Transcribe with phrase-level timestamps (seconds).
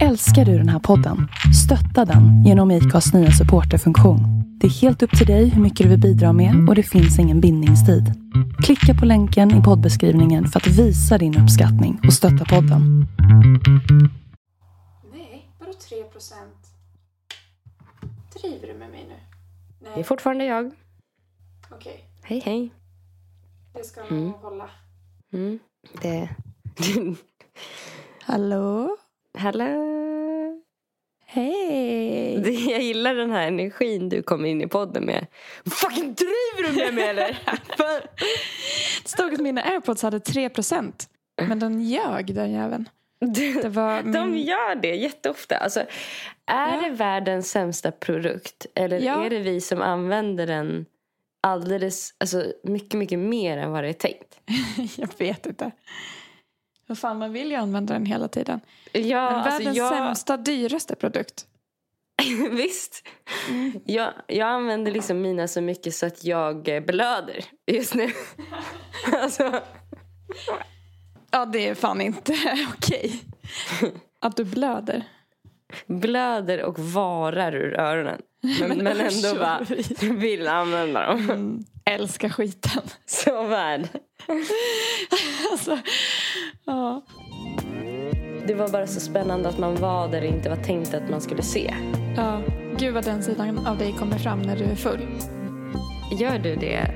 [0.00, 1.28] Älskar du den här podden?
[1.64, 4.20] Stötta den genom IKAs nya supporterfunktion.
[4.60, 7.18] Det är helt upp till dig hur mycket du vill bidra med och det finns
[7.18, 8.04] ingen bindningstid.
[8.64, 13.06] Klicka på länken i poddbeskrivningen för att visa din uppskattning och stötta podden.
[15.12, 16.66] Nej, vadå 3 procent?
[18.42, 19.14] Driver du med mig nu?
[19.80, 20.70] Det är Nej, fortfarande jag.
[21.70, 22.04] okej.
[22.22, 22.70] Hej, hej.
[23.74, 24.32] Det ska nog Mm.
[24.32, 24.70] hålla.
[25.32, 25.58] Mm.
[26.02, 26.28] Det...
[28.24, 28.96] Hallå?
[29.38, 29.64] Hallå?
[31.26, 32.70] Hej!
[32.70, 35.26] Jag gillar den här energin du kommer in i podden med.
[35.70, 37.38] Fucking driver du med mig eller?
[39.02, 41.08] Det stod att mina airpods hade 3 procent.
[41.48, 42.88] Men den ljög den jäveln.
[43.34, 44.42] Det var De min...
[44.46, 45.56] gör det jätteofta.
[45.56, 45.80] Alltså,
[46.46, 46.80] är Ja.
[46.82, 48.66] det världens sämsta produkt?
[48.74, 49.24] Eller Ja.
[49.24, 50.86] är det vi som använder den
[51.40, 54.40] alldeles, alltså mycket, mycket mer än vad det är tänkt?
[54.96, 55.70] Jag vet inte.
[56.92, 58.60] Vad fan, man vill ju använda den hela tiden.
[58.92, 59.92] Ja, Men alltså världens jag...
[59.92, 61.46] sämsta, dyraste produkt.
[62.50, 63.08] Visst.
[63.84, 68.10] Jag, jag använder liksom mina så mycket så att jag eh, blöder just nu.
[69.12, 69.60] alltså,
[71.30, 72.34] Ja, det är fan inte
[72.74, 73.22] okej.
[74.20, 75.02] Att du blöder.
[75.86, 78.20] blöder och varar ur öronen.
[78.60, 79.66] Men, Men men ändå bara
[80.14, 81.30] vill använda dem.
[81.30, 82.82] Mm, älskar skiten.
[83.06, 83.88] Så värd.
[85.52, 85.78] Alltså,
[86.64, 87.02] ja.
[88.46, 91.20] Det var bara så spännande att man var där det inte var tänkt att man
[91.20, 91.74] skulle se.
[92.16, 92.40] ja.
[92.78, 95.06] Gud vad den sidan av dig kommer fram när du är full.
[96.18, 96.90] Gör du det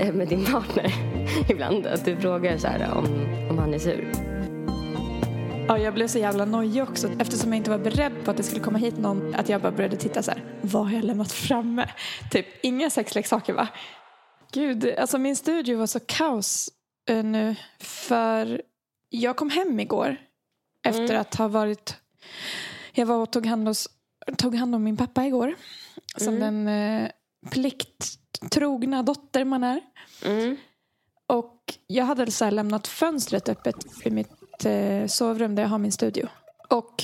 [0.00, 0.94] eh, med din partner
[1.48, 1.86] ibland?
[1.86, 3.06] Att du frågar så här om,
[3.50, 4.12] om han är sur?
[5.68, 8.42] Ja, jag blev så jävla nojig också eftersom jag inte var beredd på att det
[8.42, 9.34] skulle komma hit någon.
[9.34, 10.44] Att jag bara började titta så här.
[10.60, 11.86] Vad har jag lämnat framme?
[12.30, 13.68] Typ inga sexleksaker va?
[14.52, 16.70] Gud, alltså min studio var så kaos
[17.08, 17.56] eh, nu.
[17.80, 18.62] För
[19.08, 20.16] jag kom hem igår
[20.84, 21.20] efter Mm.
[21.20, 21.96] att ha varit...
[22.92, 23.88] Jag var och tog hand, hos,
[24.38, 25.54] tog hand om min pappa igår.
[26.16, 26.64] Som Mm.
[26.64, 26.68] den
[27.04, 27.10] eh,
[27.50, 29.80] plikttrogna dotter man är.
[30.24, 30.56] Mm.
[31.26, 35.92] Och jag hade så lämnat fönstret öppet i mitt eh, sovrum där jag har min
[35.92, 36.28] studio.
[36.68, 37.02] Och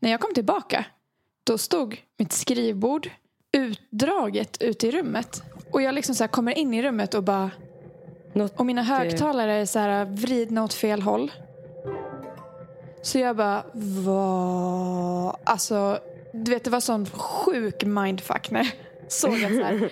[0.00, 0.84] när jag kom tillbaka
[1.44, 3.10] då stod mitt skrivbord
[3.52, 5.42] utdraget ute i rummet.
[5.70, 7.50] Och jag liksom så här kommer in i rummet och bara...
[8.32, 11.32] Något, Och mina högtalare är så här vridna åt fel håll.
[13.02, 13.64] Så jag bara,
[14.04, 15.36] vad...
[15.44, 15.98] Alltså,
[16.32, 18.72] du vet det var sån sjuk mindfuck när jag
[19.08, 19.90] såg att så här,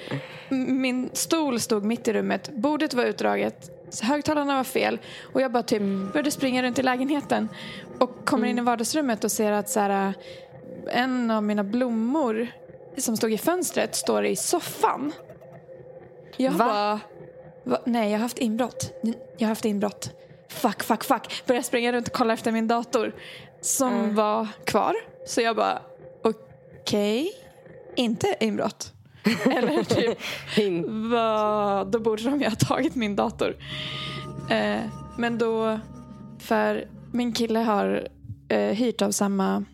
[0.55, 3.71] min stol stod mitt i rummet, bordet var utdraget,
[4.03, 4.99] högtalarna var fel
[5.33, 5.83] och jag bara typ
[6.13, 7.49] började springa runt i lägenheten
[7.99, 10.15] och kommer in i vardagsrummet och ser att så här,
[10.93, 12.47] en av mina blommor
[12.97, 15.13] som stod i fönstret står i soffan.
[16.37, 16.59] Jag Va?
[16.59, 17.01] bara,
[17.65, 17.79] va?
[17.85, 18.93] nej jag har haft inbrott.
[19.39, 20.11] Jag har haft inbrott.
[20.49, 21.43] Fuck, fuck, fuck.
[21.47, 23.15] Började springa runt och kolla efter min dator
[23.61, 24.95] som var kvar.
[25.27, 25.83] Så jag bara,
[26.23, 27.33] okej,
[27.97, 28.93] inte inbrott.
[29.45, 30.19] Eller typ,
[31.13, 33.57] vad, då borde de ju ha tagit min dator.
[34.51, 34.81] Eh,
[35.19, 35.81] men då,
[36.39, 38.09] för min kille har
[38.49, 39.65] eh, hyrt av samma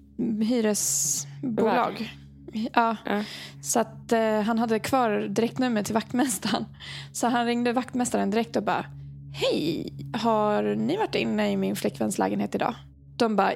[0.42, 2.14] hyresbolag.
[2.52, 3.22] Ja, Ja.
[3.62, 6.66] så att eh, han hade kvar direktnummer till vaktmästaren.
[7.12, 8.84] Så han ringde vaktmästaren direkt och bara
[9.32, 12.74] Hej, har ni varit inne i min flickväns lägenhet idag?
[13.16, 13.52] De bara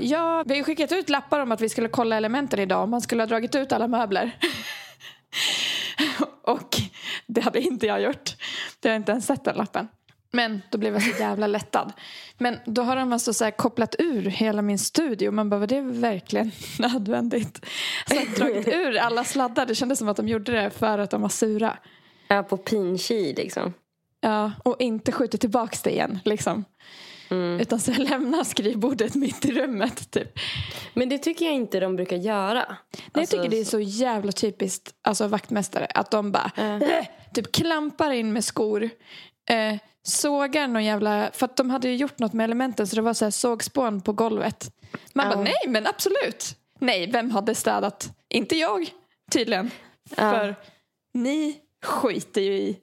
[0.00, 2.82] Ja, vi har skickat ut lappar om att vi skulle kolla elementen idag.
[2.82, 4.36] om Man skulle ha dragit ut alla möbler.
[6.42, 6.68] och
[7.26, 8.36] det hade inte jag gjort.
[8.80, 9.88] Det har jag inte ens sett den lappen.
[10.34, 11.92] Men då blev jag så jävla lättad.
[12.38, 15.30] Men då har de alltså så kopplat ur hela min studio.
[15.30, 17.66] Man bara, var det verkligen nödvändigt?
[18.06, 19.66] Så dragit ur alla sladdar.
[19.66, 21.78] Det kändes som att de gjorde det för att de var sura.
[22.28, 23.72] Ja, på pinki liksom.
[24.20, 26.18] Ja, och inte skjutit tillbaks det igen.
[26.24, 26.64] Liksom.
[27.30, 27.60] Mm.
[27.60, 30.10] Utan så lämna skrivbordet mitt i rummet.
[30.10, 30.38] Typ.
[30.94, 32.64] Men det tycker jag inte de brukar göra.
[32.68, 32.78] Nej,
[33.12, 35.86] Alltså, jag tycker det är så jävla typiskt alltså, vaktmästare.
[35.86, 38.90] Att de bara äh, typ klampar in med skor.
[39.50, 39.74] Eh,
[40.06, 41.30] sågar någon jävla...
[41.32, 44.00] För att de hade ju gjort något med elementen så det var så här sågspån
[44.00, 44.70] på golvet.
[45.14, 45.34] Man Ja.
[45.34, 46.56] bara nej men absolut.
[46.78, 48.12] Nej, vem hade städat?
[48.28, 48.90] Inte jag
[49.30, 49.70] tydligen.
[50.10, 50.16] Ja.
[50.30, 50.54] För
[51.14, 52.80] ni skiter ju i.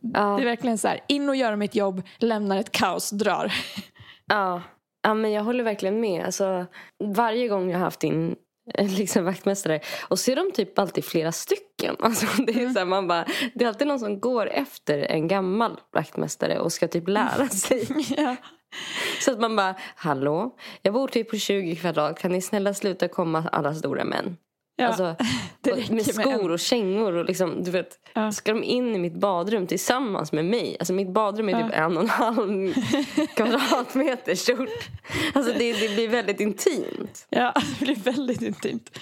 [0.00, 3.52] Det är Ja, verkligen så här, in och gör mitt jobb, lämnar ett kaos, drar.
[4.26, 4.62] ja.
[5.02, 6.24] ja, men jag håller verkligen med.
[6.24, 6.66] Alltså,
[7.04, 8.36] varje gång jag har haft in
[8.78, 11.96] liksom vaktmästare och så är de typ alltid flera stycken.
[12.08, 15.28] Alltså, det, är så här, man bara, det är alltid någon som går efter en
[15.28, 17.88] gammal vaktmästare och ska typ lära sig.
[18.16, 18.36] ja.
[19.20, 23.08] Så att man bara, hallå, jag bor typ på 20 kvadrat, kan ni snälla sluta
[23.08, 24.36] komma alla stora män?
[24.80, 25.16] Ja, alltså,
[25.94, 27.98] med skor och kängor och liksom, du vet.
[28.14, 28.32] Ja.
[28.32, 30.76] Ska de in i mitt badrum tillsammans med mig?
[30.80, 31.84] Alltså mitt badrum är typ Ja.
[31.84, 32.74] en och en halv
[33.36, 34.88] kvadratmeter stort.
[35.34, 37.26] Alltså det, det blir väldigt intimt.
[37.30, 38.98] Ja, det blir väldigt intimt.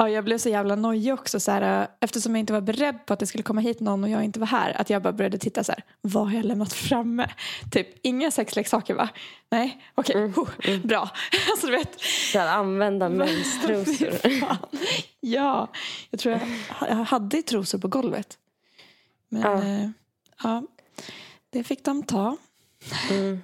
[0.00, 3.12] Ja, jag blev så jävla nojig också så här, eftersom jag inte var beredd på
[3.12, 4.80] att det skulle komma hit någon och jag inte var här.
[4.80, 7.30] Att jag bara började titta så här, vad har jag lämnat framme?
[7.72, 9.08] Typ inga sexleksaker va?
[9.50, 10.48] Nej, okej, Mm, oh,
[10.84, 11.10] bra.
[11.50, 12.00] Alltså du vet.
[12.32, 14.14] Så här, använda menstrosor.
[15.20, 15.68] Ja,
[16.10, 18.38] jag tror jag, jag hade trosor på golvet.
[19.28, 19.64] Men Ja.
[19.64, 19.90] ja.
[20.42, 20.62] ja,
[21.50, 22.36] det fick de ta.
[23.10, 23.40] Mm.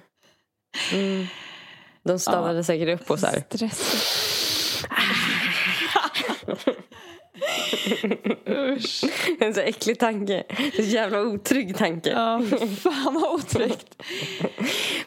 [0.93, 1.27] Mm.
[2.03, 3.43] De stannade säkert upp och så här.
[3.49, 4.16] Stressigt.
[8.47, 9.03] Usch.
[9.39, 10.43] En så äcklig tanke.
[10.49, 12.09] En så jävla otrygg tanke.
[12.09, 12.41] Ja,
[12.81, 14.03] fan vad otryggt.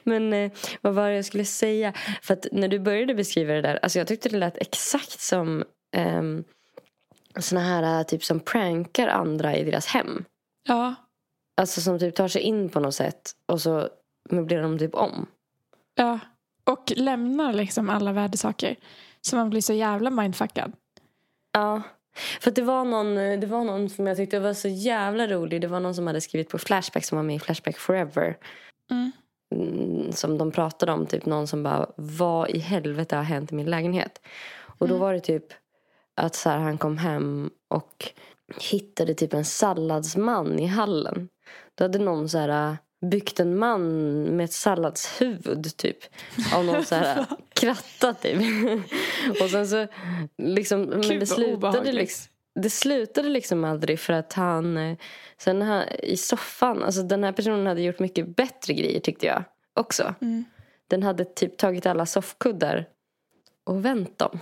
[0.02, 1.92] Men eh, vad var det jag skulle säga?
[2.22, 3.78] För att när du började beskriva det där.
[3.82, 5.64] Alltså jag tyckte det lät exakt som
[5.96, 6.44] um,
[7.38, 10.24] såna här eh, typ som prankar andra i deras hem.
[10.68, 10.94] Ja,
[11.56, 13.30] Alltså som typ tar sig in på något sätt.
[13.46, 13.88] Och så
[14.30, 15.26] möblerar de typ om.
[15.94, 16.18] ja.
[16.64, 18.76] Och lämnar liksom alla värdesaker.
[19.20, 20.72] Så man blir så jävla mindfuckad.
[21.52, 21.82] Ja.
[22.40, 25.60] För det var, någon, det var någon som jag tyckte var så jävla rolig.
[25.60, 28.36] Det var någon som hade skrivit på Flashback som var med i Flashback Forever.
[28.90, 29.12] Mm.
[29.54, 31.06] Mm, som de pratade om.
[31.06, 34.20] Typ någon som bara, vad i helvete har hänt i min lägenhet?
[34.78, 35.00] Och då Mm.
[35.00, 35.44] var det typ
[36.16, 38.12] att så här, han kom hem och
[38.70, 41.28] hittade typ en salladsman i hallen.
[41.74, 45.98] Då hade någon så här byggt en man med ett salladshuvud typ.
[46.54, 48.38] Av någon så här kratta typ.
[49.42, 49.86] och sen så
[50.38, 54.96] liksom, men det slutade liksom det slutade liksom aldrig för att han eh,
[55.38, 59.44] sen här, i soffan, alltså den här personen hade gjort mycket bättre grejer tyckte jag
[59.74, 60.14] också.
[60.20, 60.44] Mm.
[60.88, 62.86] Den hade typ tagit alla soffkuddar
[63.66, 64.38] och vänt dem.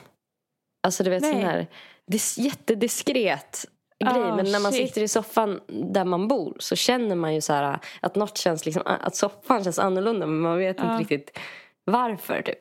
[0.82, 1.32] Alltså du vet Nej.
[1.32, 1.66] sån här
[2.06, 3.66] dis- jättediskret
[4.04, 4.22] grej.
[4.22, 4.88] Ah, Men när man shit.
[4.88, 8.64] sitter i soffan där man bor så känner man ju så här att något känns
[8.66, 10.92] liksom, att soffan känns annorlunda men man vet Ja.
[10.92, 11.38] inte riktigt
[11.84, 12.58] varför typ.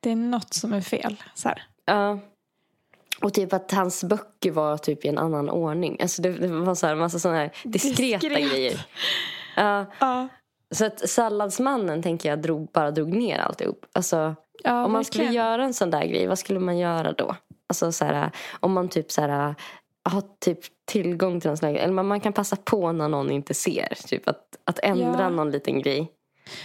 [0.00, 1.16] Det är något som är fel.
[1.34, 1.50] Så.
[1.84, 2.18] Ja.
[3.22, 5.96] Och typ att hans böcker var typ i en annan ordning.
[6.02, 8.50] Alltså det, det var så här massa sådana här diskreta Diskret.
[8.50, 8.86] grejer.
[9.56, 9.86] Ja.
[10.00, 10.28] Ja,
[10.70, 13.86] Så att salladsmannen tänker jag drog, bara drog ner alltihop.
[13.92, 14.34] Alltså,
[14.64, 17.36] ja om man skulle göra en sån där grej, vad skulle man göra då?
[17.66, 18.30] Alltså så här,
[18.60, 19.54] om man typ så här,
[20.10, 23.54] har typ tillgång till sån här, eller man- man kan passa på när någon inte
[23.54, 23.94] ser.
[24.06, 25.28] Typ att, att ändra Ja.
[25.30, 26.12] någon liten grej.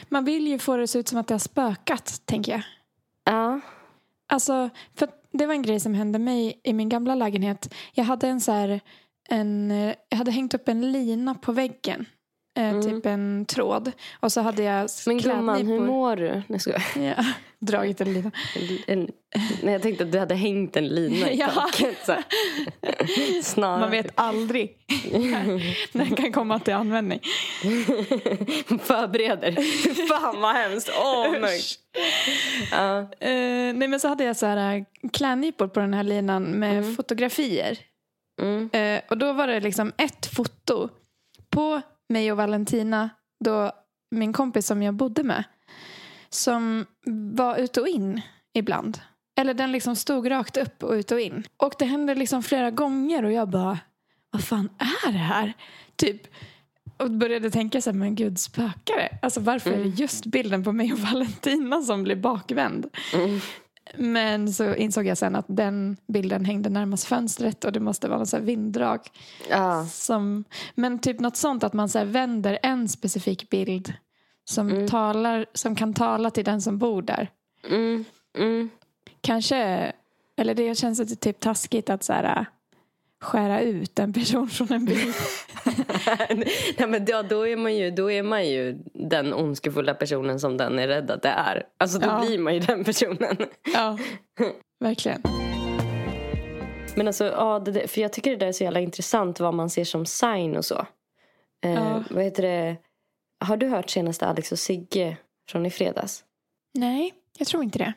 [0.09, 2.61] Man vill ju få det att se ut som att det har spökat, tänker jag.
[3.23, 3.59] Ja.
[4.27, 7.73] Alltså, för det var en grej som hände mig i min gamla lägenhet.
[7.93, 8.79] Jag hade en så här,
[9.29, 9.71] en,
[10.09, 12.05] jag hade hängt upp en lina på väggen.
[12.57, 12.81] Eh, Mm.
[12.81, 13.91] Typ en tråd.
[14.19, 16.41] Och så hade jag Men gumman, hur mår du?
[16.47, 17.25] Nej, ska Ja,
[17.59, 18.31] dragit en lina.
[18.87, 19.11] en,
[19.63, 21.47] nej, jag tänkte att du hade hängt en lina i Ja.
[21.47, 22.09] taket.
[23.43, 23.79] Snarare.
[23.79, 24.77] Man vet aldrig
[25.91, 27.19] när den kan komma till användning.
[28.81, 29.51] Förbereder.
[30.07, 30.89] Fan vad hemskt.
[30.99, 31.49] Åh, oh,
[32.71, 32.99] ja.
[33.19, 36.95] Eh, nej men så hade jag så här eh, klädnypor på den här linan med
[36.95, 37.77] fotografier.
[38.41, 38.69] mm.
[38.73, 40.89] Eh, och då var det liksom ett foto
[41.49, 43.09] på mig och Valentina,
[43.45, 43.71] då
[44.11, 45.43] min kompis som jag bodde med,
[46.29, 46.85] som
[47.35, 48.21] var ut och in
[48.53, 48.99] ibland.
[49.37, 51.43] Eller den liksom stod rakt upp och ut och in.
[51.57, 53.79] Och det hände liksom flera gånger och jag bara,
[54.31, 55.53] vad fan är det här?
[55.95, 56.21] Typ.
[56.97, 59.17] Och började tänka så här, men gud spökar det?
[59.21, 62.89] Alltså varför är det just bilden på mig och Valentina som blir bakvänd?
[63.13, 63.39] Mm.
[63.97, 68.19] Men så insåg jag sen att den bilden hängde närmast fönstret och det måste vara
[68.19, 68.99] något så vinddrag.
[69.49, 69.85] ja.
[69.85, 70.43] Som,
[70.75, 73.93] men typ något sånt att man så vänder en specifik bild
[74.45, 74.87] som, Mm.
[74.87, 77.29] talar, som kan tala till den som bor där.
[77.69, 78.05] Mm.
[78.37, 78.69] Mm.
[79.21, 79.91] Kanske,
[80.37, 82.45] eller det känns lite typ taskigt att så här, äh,
[83.21, 85.13] skära ut en person från en bild.
[86.77, 90.57] Nej, men då, då, är man ju, då är man ju den ondskefulla personen som
[90.57, 91.63] den är rädd att det är.
[91.77, 92.23] Alltså då Ja.
[92.25, 93.37] blir man ju den personen.
[93.73, 93.97] ja,
[94.79, 95.21] verkligen.
[96.95, 99.69] Men alltså, ja, det, för jag tycker det där är så jävla intressant vad man
[99.69, 100.85] ser som sign och så.
[101.65, 102.03] Eh, Ja.
[102.09, 102.75] Vad heter det?
[103.39, 105.17] Har du hört senaste Alex och Sigge
[105.49, 106.23] från i fredags?
[106.73, 107.93] Nej, jag tror inte det.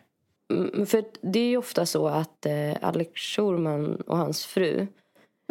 [0.54, 4.86] Mm, För det är ju ofta så att eh, Alex Schulman och hans fru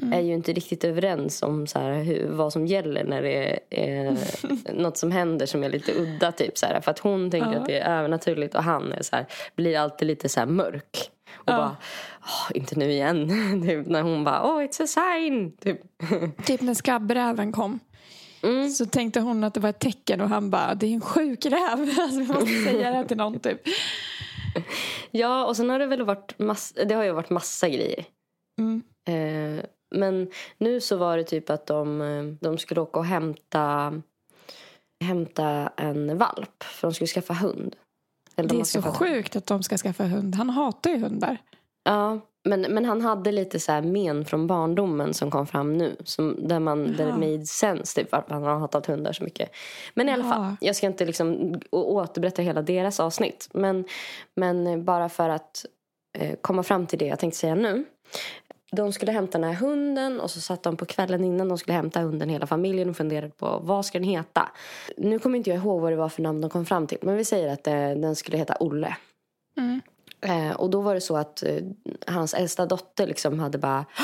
[0.01, 4.05] är ju inte riktigt överens om så här, hur, vad som gäller när det är
[4.11, 4.17] eh,
[4.73, 6.31] något som händer som är lite udda.
[6.31, 7.59] Typ, så här, för att hon tänker Ja.
[7.59, 9.25] att det är övernaturligt och han är så här,
[9.55, 11.11] blir alltid lite så mörk.
[11.35, 11.57] Och Ja.
[11.57, 11.77] bara,
[12.23, 13.27] "Åh, inte nu igen.
[13.67, 15.51] typ, när hon bara, oh it's a sign.
[15.57, 15.81] Typ.
[16.45, 17.79] Typ när skabbräven kom.
[18.43, 18.69] Mm.
[18.69, 21.45] Så tänkte hon att det var ett tecken och han bara, det är en sjuk
[21.45, 21.79] räv.
[21.99, 23.61] Alltså, vi måste säga det till någon typ.
[25.11, 28.05] Ja, och sen har det väl varit massa, det har ju varit massa grejer.
[28.59, 28.83] Mm.
[29.07, 29.63] Eh,
[29.95, 33.93] men nu så var det typ att de, eh, de skulle åka och hämta,
[35.03, 36.63] hämta en valp.
[36.63, 37.75] För de skulle skaffa hund.
[38.35, 40.35] Eller de Det är så sjukt att de ska skaffa hund.
[40.35, 41.37] Han hatar ju hundar.
[41.83, 45.95] Ja, men, men han hade lite så här men från barndomen som kom fram nu.
[46.03, 49.51] Som, där, man, där det made sense typ, varför han har hatat hundar så mycket.
[49.93, 53.49] Men i alla fall, jag ska inte liksom återberätta hela deras avsnitt.
[53.53, 53.85] Men,
[54.35, 55.65] men bara för att
[56.17, 57.85] eh, komma fram till det jag tänkte säga nu.
[58.71, 61.73] De skulle hämta den här hunden och så satt de på kvällen innan de skulle
[61.73, 64.49] hämta hunden hela familjen och funderade på vad ska den heta.
[64.97, 66.97] Nu kommer inte jag ihåg vad det var för namn de kom fram till.
[67.01, 68.97] Men vi säger att eh, den skulle heta Olle.
[69.57, 69.81] Mm.
[70.21, 71.63] Eh, och då var det så att eh,
[72.07, 74.03] hans äldsta dotter liksom hade bara "Hå!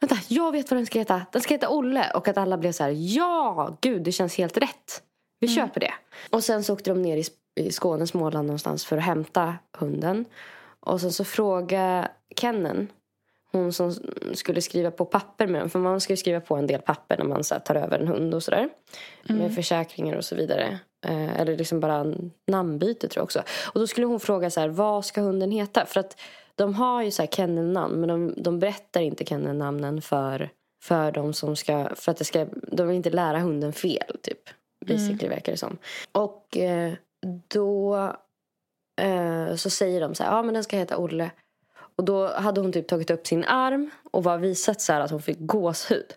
[0.00, 1.22] Vänta, jag vet vad den ska heta.
[1.32, 2.10] Den ska heta Olle.
[2.14, 5.02] Och att alla blev så här, ja, gud, det känns helt rätt.
[5.40, 5.92] Vi köper det.
[6.30, 7.24] Och sen så åkte de ner i,
[7.60, 10.24] i Skåne, Småland någonstans för att hämta hunden.
[10.80, 12.88] Och sen så frågade Kennen,
[13.52, 13.94] hon som
[14.34, 15.70] skulle skriva på papper med dem.
[15.70, 18.08] För man ska ju skriva på en del papper när man så tar över en
[18.08, 18.68] hund och sådär.
[19.22, 20.78] Med försäkringar och så vidare.
[21.06, 22.14] Eh, eller liksom bara
[22.46, 23.42] namnbyte tror jag också.
[23.72, 25.86] Och då skulle hon fråga så här, vad ska hunden heta?
[25.86, 26.20] För att
[26.54, 30.50] de har ju så här kennelnamn men de, de berättar inte kennelnamnen för,
[30.82, 34.40] för de som ska, för att det ska, de vill inte lära hunden fel typ.
[34.86, 35.78] Basically verkar det som.
[36.12, 36.92] Och eh,
[37.48, 37.96] då
[39.00, 41.30] eh, så säger de så här, ja men den ska heta Olle.
[42.00, 45.10] Och då hade hon typ tagit upp sin arm och var visat så här att
[45.10, 46.14] hon fick gåshud.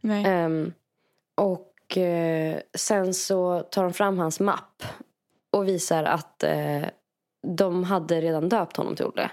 [0.00, 0.24] Nej.
[0.26, 0.72] Ehm,
[1.34, 4.82] och eh, sen så tar de fram hans mapp
[5.50, 6.82] och visar att eh,
[7.56, 9.30] de hade redan döpt honom till Olle.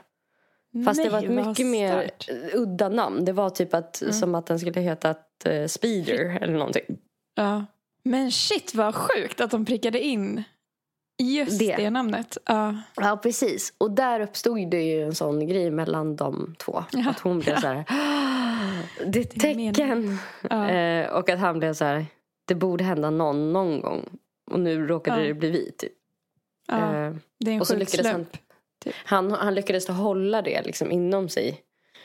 [0.86, 2.12] Fast det var ett Nej, mycket mer
[2.54, 3.26] udda namn.
[3.26, 5.16] Det var typ att, som att den skulle heta
[5.48, 6.98] uh, Speeder eller någonting.
[7.36, 7.66] Ja.
[8.04, 10.44] Men shit vad sjukt att de prickade in
[11.24, 11.76] just Det.
[11.76, 12.38] det, namnet.
[12.46, 12.76] Ja.
[12.96, 13.74] Ja, precis.
[13.78, 16.84] Och där uppstod det ju en sån grej mellan de två.
[16.92, 17.10] Ja.
[17.10, 20.18] Att hon blev så här, "Ah, det är ett Det är meningen." tecken.
[20.50, 20.70] Ja.
[20.70, 22.06] Eh, och att han blev så här,
[22.48, 24.06] det borde hända någon någon gång.
[24.52, 25.28] Och nu råkade Ja.
[25.28, 25.92] det bli vi typ.
[26.68, 26.76] Ja.
[27.06, 28.26] Eh, Det är en och så lyckades han,
[28.80, 28.94] typ.
[29.06, 31.62] han, han lyckades hålla det liksom inom sig.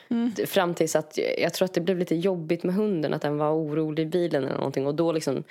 [0.09, 0.33] Mm.
[0.47, 3.13] Fram tills att jag tror att det blev lite jobbigt med hunden.
[3.13, 4.87] Att den var orolig i bilen eller någonting.
[4.87, 5.43] Och då liksom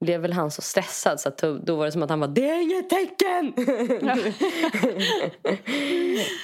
[0.00, 1.20] blev väl han så stressad.
[1.20, 3.54] Så att då, var det som att han var det är inget tecken!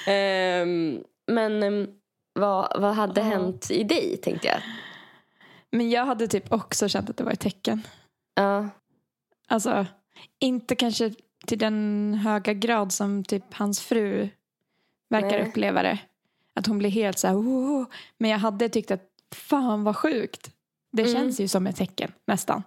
[0.07, 1.87] Ehm, men ehm,
[2.33, 3.27] vad, vad hade Ja.
[3.27, 4.57] hänt i dig tänkte jag.
[5.71, 7.81] Men jag hade typ också känt att det var ett tecken.
[8.35, 8.69] Ja,
[9.47, 9.85] Alltså,
[10.39, 11.11] inte kanske
[11.47, 14.29] till den höga grad som typ hans fru
[15.09, 15.47] verkar Nej.
[15.47, 15.99] uppleva det.
[16.55, 17.85] Att hon blir helt så här, "Åh."
[18.17, 19.03] men jag hade tyckt att
[19.35, 20.51] fan vad sjukt.
[20.91, 21.13] Det Mm.
[21.13, 22.63] känns ju som ett tecken nästan.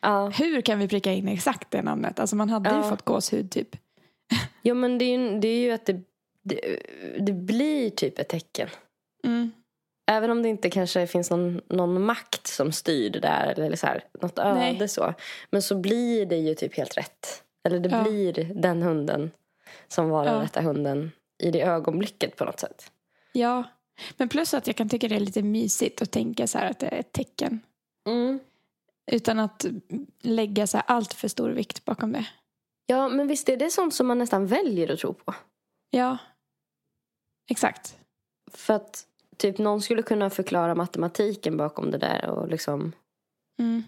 [0.00, 0.28] ja.
[0.28, 2.20] Hur kan vi pricka in exakt det namnet?
[2.20, 2.82] Alltså man hade ju Ja.
[2.82, 3.68] fått gåshud typ.
[4.62, 6.00] Jo men det är ju, det är ju att det,
[6.42, 6.78] det,
[7.20, 8.68] det blir typ ett tecken.
[9.24, 9.50] Mm.
[10.06, 13.60] Även om det inte kanske finns någon, någon makt som styr det där.
[13.60, 14.88] Eller så här, något öde Nej.
[14.88, 15.14] så.
[15.50, 17.42] Men så blir det ju typ helt rätt.
[17.64, 18.02] Eller det Ja.
[18.02, 19.30] blir den hunden
[19.88, 20.42] som var den Ja.
[20.42, 21.12] rätta hunden
[21.42, 22.91] i det ögonblicket på något sätt.
[23.32, 23.64] Ja,
[24.16, 26.78] men plus att jag kan tycka det är lite mysigt att tänka så här att
[26.78, 27.60] det är ett tecken.
[28.08, 28.40] Mm.
[29.12, 29.66] Utan att
[30.20, 32.26] lägga så här allt för stor vikt bakom det.
[32.86, 35.34] Ja men visst är det sånt som man nästan väljer att tro på.
[35.90, 36.18] Ja,
[37.50, 37.98] exakt.
[38.52, 42.28] För att typ någon skulle kunna förklara matematiken bakom det där.
[42.28, 42.92] Och liksom
[43.58, 43.82] Mm.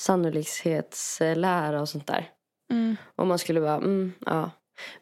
[0.00, 2.30] sannolikhetslära och sånt där.
[2.72, 2.96] Mm.
[3.16, 4.50] Och man skulle bara, mm, ja.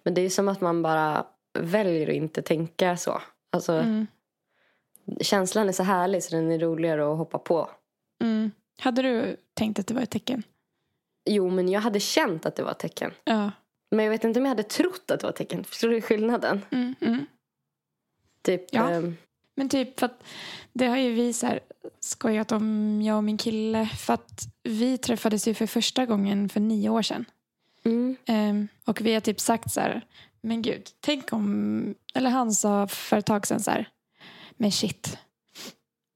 [0.03, 1.27] Men det är som att man bara
[1.59, 3.23] väljer att inte tänka så.
[3.51, 4.07] Alltså Mm.
[5.21, 7.71] känslan är så härlig så den är roligare att hoppa på.
[8.23, 8.51] Mm.
[8.79, 10.43] Hade du tänkt att det var ett tecken?
[11.31, 13.11] Jo, men jag hade känt att det var ett tecken.
[13.25, 13.51] Ja.
[13.91, 15.65] Men jag vet inte om jag hade trott att det var ett tecken.
[15.65, 16.61] Förstår du skillnaden?
[16.71, 16.95] Mm.
[17.01, 17.27] Mm.
[18.43, 18.91] Typ, Ja.
[18.91, 19.17] ehm,
[19.55, 20.23] Men typ för att
[20.73, 21.61] det har ju vi så här
[22.01, 23.87] skojat om, jag och min kille.
[23.87, 27.25] För att vi träffades ju för första gången för nio år sedan.
[27.85, 30.07] mm, Ehm, och vi har typ sagt så här,
[30.41, 33.89] men gud, tänk om, eller han sa för ett tag sedan så här,
[34.57, 35.19] men shit.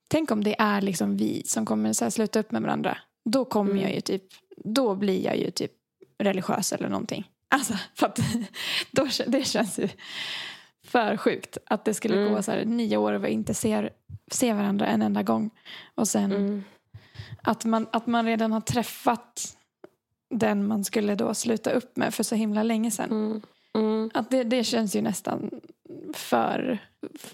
[0.09, 2.99] Tänk om det är liksom vi som kommer så sluta upp med varandra.
[3.25, 3.83] Då kommer Mm.
[3.83, 4.23] jag ju typ,
[4.65, 5.73] då blir jag ju typ
[6.19, 7.31] religiös eller någonting.
[7.49, 8.19] Alltså, för att
[8.91, 9.89] då, det känns ju
[10.85, 12.33] för sjukt att det skulle Mm.
[12.35, 13.91] gå så här nio år och vi inte ser,
[14.31, 15.51] ser varandra en enda gång.
[15.95, 16.65] Och sen mm,
[17.43, 19.57] att, man, att man redan har träffat
[20.31, 23.11] den man skulle då sluta upp med för så himla länge sedan.
[23.11, 23.43] mm,
[23.79, 24.11] mm.
[24.15, 25.51] Att det, det känns ju nästan
[26.15, 26.79] för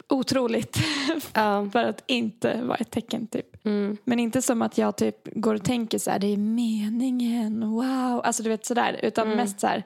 [0.09, 0.78] otroligt
[1.35, 3.66] Ja, för att inte vara ett tecken typ.
[3.66, 7.71] mm, Men inte som att jag typ går och tänker så här, det är meningen,
[7.71, 8.21] wow.
[8.25, 9.00] Alltså du vet sådär.
[9.02, 9.37] Utan Mm.
[9.37, 9.83] mest så här,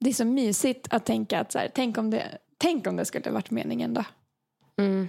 [0.00, 3.04] det är så mysigt att tänka att så här, tänk om det, tänk om det
[3.04, 4.04] skulle varit meningen då.
[4.80, 5.08] Mm.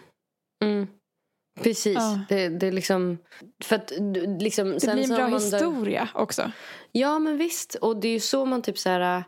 [0.63, 0.87] Mm.
[1.61, 1.95] Precis.
[1.95, 2.19] Ja.
[2.29, 3.17] Det, det är liksom...
[3.63, 3.91] För att,
[4.39, 6.51] liksom Det blir en bra historia också.
[6.91, 7.75] Ja, men visst.
[7.75, 9.23] Och det är ju så man typ så här...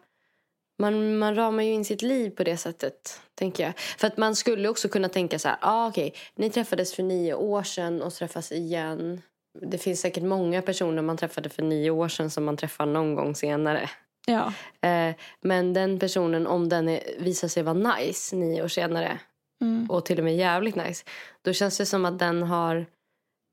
[0.79, 3.74] Man, man ramar ju in sitt liv på det sättet, tänker jag.
[3.79, 7.34] För att man skulle också kunna tänka så här, ah, okej, ni träffades för nio
[7.34, 9.22] år sedan och träffas igen.
[9.62, 13.15] Det finns säkert många personer man träffade för nio år sedan som man träffar någon
[13.15, 13.89] gång senare.
[14.27, 14.53] Ja.
[14.89, 19.20] Eh, men den personen, om den är, visar sig vara nice nio år senare
[19.62, 19.89] Mm.
[19.89, 21.05] och till och med jävligt nice,
[21.41, 22.86] då känns det som att den har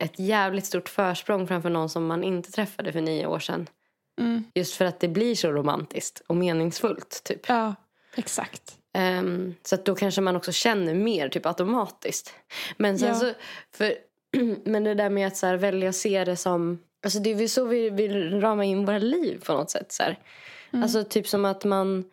[0.05, 3.69] ett jävligt stort försprång framför någon som man inte träffade för nio år sedan.
[4.21, 4.45] Mm.
[4.55, 7.21] Just för att det blir så romantiskt och meningsfullt.
[7.25, 7.49] Typ.
[7.49, 7.75] Ja,
[8.17, 8.79] exakt.
[8.95, 12.35] Ehm, så att då kanske man också känner mer typ automatiskt.
[12.77, 13.15] Men sen Ja.
[13.15, 13.33] så,
[13.77, 13.95] för,
[14.65, 16.79] men det där med att så här, välja att se det som...
[17.05, 19.93] Alltså det är väl så vi vill rama in våra liv på något sätt.
[19.93, 20.03] Så.
[20.03, 20.83] Mm.
[20.83, 22.05] Alltså typ som att man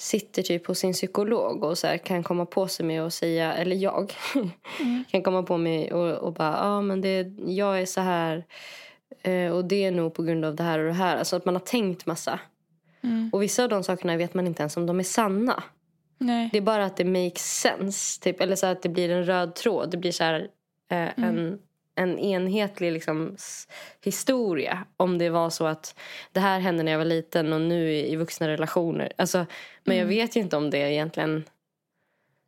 [0.00, 3.54] sitter typ hos sin psykolog och så här, kan komma på sig med att säga,
[3.54, 4.14] eller jag
[4.80, 5.04] Mm.
[5.10, 8.44] kan komma på mig och, och bara, ja ah, men det, jag är så här
[9.22, 11.16] eh, och det är nog på grund av det här och det här.
[11.16, 12.40] Alltså att man har tänkt massa.
[13.02, 13.30] Mm.
[13.32, 15.62] Och vissa av de sakerna vet man inte ens om de är sanna.
[16.18, 16.48] Nej.
[16.52, 18.22] Det är bara att det makes sense.
[18.22, 18.40] Typ.
[18.40, 19.90] Eller så att det blir en röd tråd.
[19.90, 20.48] Det blir så här,
[20.90, 21.58] eh, en,
[21.94, 23.36] en enhetlig liksom,
[24.04, 24.84] historia.
[24.96, 25.98] Om det var så att
[26.32, 29.12] det här hände när jag var liten och nu i, i vuxna relationer.
[29.18, 29.46] Alltså,
[29.84, 31.44] men jag vet ju inte om det egentligen...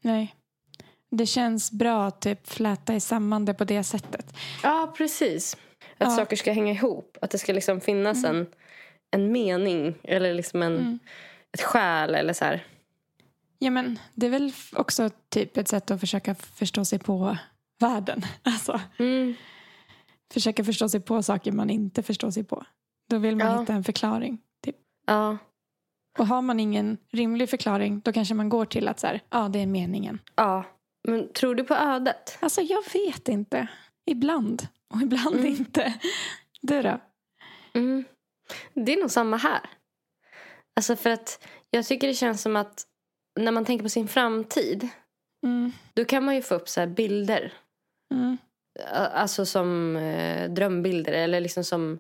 [0.03, 0.35] Nej.
[1.11, 4.35] Det känns bra att typ fläta samman det på det sättet.
[4.63, 5.57] Ja, precis.
[5.99, 6.17] Att Ja.
[6.17, 7.19] saker ska hänga ihop.
[7.23, 8.47] Att det ska liksom finnas en,
[9.11, 9.95] en mening.
[10.03, 10.99] Eller liksom en, Mm.
[11.53, 12.15] ett skäl.
[12.15, 12.65] Eller så här.
[13.59, 17.37] Ja, men det är väl också typ ett sätt att försöka förstå sig på
[17.81, 18.23] världen.
[18.43, 19.35] Alltså, Mm.
[20.33, 22.65] försöka förstå sig på saker man inte förstår sig på.
[23.11, 23.61] Då vill man Ja.
[23.61, 24.39] hitta en förklaring.
[24.65, 24.77] Typ.
[25.07, 25.39] Ja.
[26.19, 29.49] Och har man ingen rimlig förklaring då kanske man går till att så här, ja
[29.49, 30.19] det är meningen.
[30.37, 30.65] ja.
[31.09, 32.39] Men tror du på ödet?
[32.41, 33.67] Alltså jag vet inte.
[34.07, 34.67] Ibland.
[34.95, 35.47] Och ibland Mm.
[35.47, 35.95] inte.
[36.61, 37.01] Du då?
[37.75, 38.05] Mm.
[38.75, 39.61] Det är nog samma här.
[40.77, 42.87] Alltså för att jag tycker det känns som att
[43.41, 44.89] när man tänker på sin framtid
[45.47, 45.73] Mm.
[45.95, 47.53] då kan man ju få upp så här bilder.
[48.15, 48.39] Mm.
[48.95, 51.99] Alltså som eh, drömbilder eller liksom som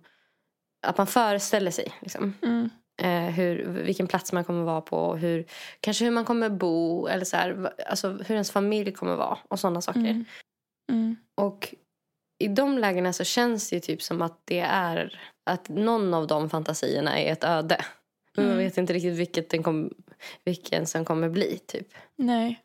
[0.86, 2.70] att man föreställer sig liksom, Mm.
[3.02, 5.44] eh, hur, vilken plats man kommer vara på och hur,
[5.80, 9.60] kanske hur man kommer bo eller så här, alltså hur ens familj kommer vara och
[9.60, 10.00] sådana saker.
[10.00, 10.24] Mm.
[10.92, 11.16] Mm.
[11.34, 11.74] Och
[12.38, 16.50] i de lägena så känns det typ som att det är att någon av de
[16.50, 17.84] fantasierna är ett öde.
[18.36, 18.64] Men man Mm.
[18.64, 19.90] vet inte riktigt vilket den kom,
[20.44, 21.88] vilken som kommer bli typ.
[22.16, 22.60] Nej.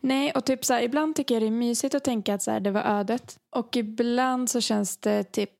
[0.00, 2.50] Nej, och typ så här, ibland tycker jag det är mysigt att tänka att så
[2.50, 3.38] här, det var ödet.
[3.56, 5.50] Och ibland så känns det typ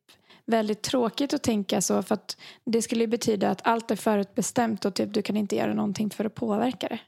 [0.46, 4.94] väldigt tråkigt att tänka så för att det skulle betyda att allt är förutbestämt och
[4.94, 6.98] typ du kan inte göra någonting för att påverka det.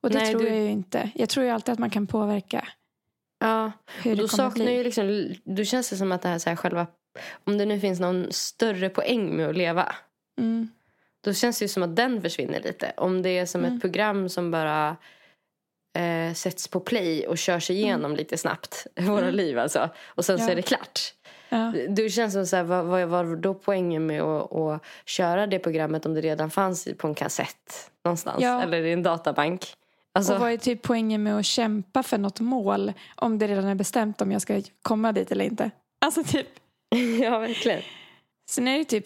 [0.00, 1.10] Och det Nej, tror du- jag ju inte.
[1.14, 2.68] Jag tror ju alltid att man kan påverka
[3.40, 3.72] Ja,
[4.02, 6.56] hur och då saknar ju liksom, då känns det som att det här, så här
[6.56, 6.86] själva,
[7.44, 9.94] om det nu finns någon större poäng med att leva.
[10.40, 10.68] Mm.
[11.24, 12.92] Då känns det ju som att den försvinner lite.
[12.96, 13.74] Om det är som Mm.
[13.76, 14.96] ett program som bara
[15.98, 18.86] eh, sätts på play och kör sig igenom lite snabbt.
[19.00, 19.34] Våra Mm.
[19.34, 19.88] liv alltså.
[20.06, 20.50] Och sen så Ja.
[20.50, 21.00] är det klart.
[21.48, 21.72] Ja.
[21.88, 25.58] Det känns som så här, vad, vad var då poängen med att, att köra det
[25.58, 28.62] programmet om det redan fanns på en kassett någonstans Ja.
[28.62, 29.72] eller i en databank?
[30.12, 33.64] Alltså, Och vad är typ poängen med att kämpa för något mål om det redan
[33.64, 35.70] är bestämt om jag ska komma dit eller inte?
[35.98, 36.46] Alltså typ
[37.22, 37.82] ja, verkligen.
[38.50, 39.04] Sen är det typ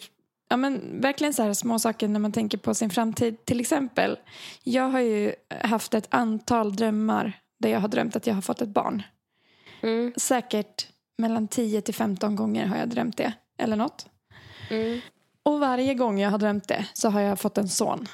[0.49, 3.45] ja, men verkligen så här små saker när man tänker på sin framtid.
[3.45, 4.17] Till exempel,
[4.63, 8.61] jag har ju haft ett antal drömmar där jag har drömt att jag har fått
[8.61, 9.03] ett barn.
[9.81, 10.87] Mm, Säkert
[11.17, 13.33] mellan 10 till 15 gånger har jag drömt det.
[13.57, 14.05] Eller något.
[14.69, 14.99] mm,
[15.43, 18.07] Och varje gång jag har drömt det så har jag fått en son.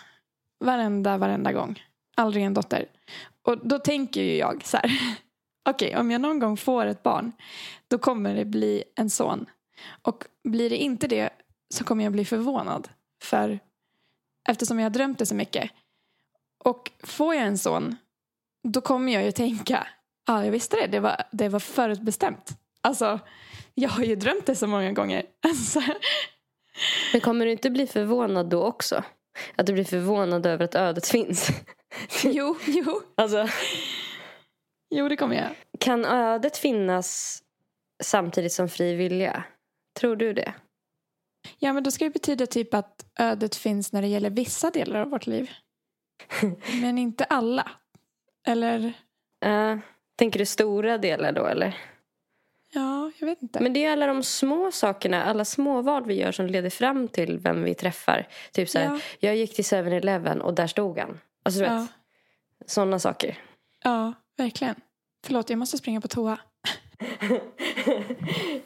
[0.60, 1.84] Varenda, varenda gång.
[2.16, 2.86] Aldrig en dotter.
[3.42, 4.92] Och då tänker ju jag så här.
[5.70, 7.32] Okej, om jag någon gång får ett barn
[7.88, 9.46] då kommer det bli en son.
[10.02, 11.30] Och blir det inte det
[11.74, 12.90] så kommer jag bli förvånad.
[13.24, 13.60] För
[14.50, 15.72] eftersom jag har drömt det så mycket.
[16.64, 17.96] Och får jag en son
[18.64, 19.88] då kommer jag ju tänka
[20.28, 20.88] ja, jag visste det.
[20.88, 22.58] Det var, det var förutbestämt.
[22.82, 23.20] Alltså,
[23.74, 25.24] jag har ju drömt det så många gånger.
[25.44, 25.82] Alltså,
[27.12, 29.04] Men kommer du inte bli förvånad då också?
[29.56, 31.50] Att du blir förvånad över att ödet finns?
[32.24, 33.02] jo, jo.
[33.16, 33.48] alltså,
[34.96, 35.50] Jo, det kommer jag.
[35.80, 37.42] kan ödet finnas
[38.04, 39.44] samtidigt som fri vilja?
[40.00, 40.54] Tror du det?
[41.60, 45.00] Ja, men då ska det betyda typ att ödet finns när det gäller vissa delar
[45.02, 45.52] av vårt liv.
[46.82, 47.72] Men inte alla.
[48.48, 48.94] Eller,
[49.46, 49.78] Uh,
[50.18, 51.78] tänker du stora delar då eller?
[52.74, 53.60] ja, jag vet inte.
[53.60, 57.08] Men det är alla de små sakerna, alla små val vi gör som leder fram
[57.08, 58.28] till vem vi träffar.
[58.52, 59.00] Typ så här, Ja.
[59.20, 61.20] jag gick till 7-Eleven och där stod han.
[61.44, 61.88] Alltså du ja.
[62.60, 63.40] vet, sådana saker.
[63.84, 64.76] Ja, verkligen.
[65.26, 66.40] Förlåt, jag måste springa på toa.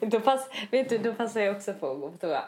[0.00, 2.44] då, pass, vet du, då passar jag också på att gå på toa.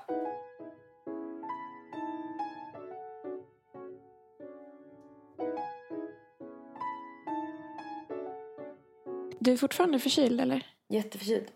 [9.41, 10.67] Du är fortfarande förkyld eller?
[10.89, 11.51] Jätteförkyld.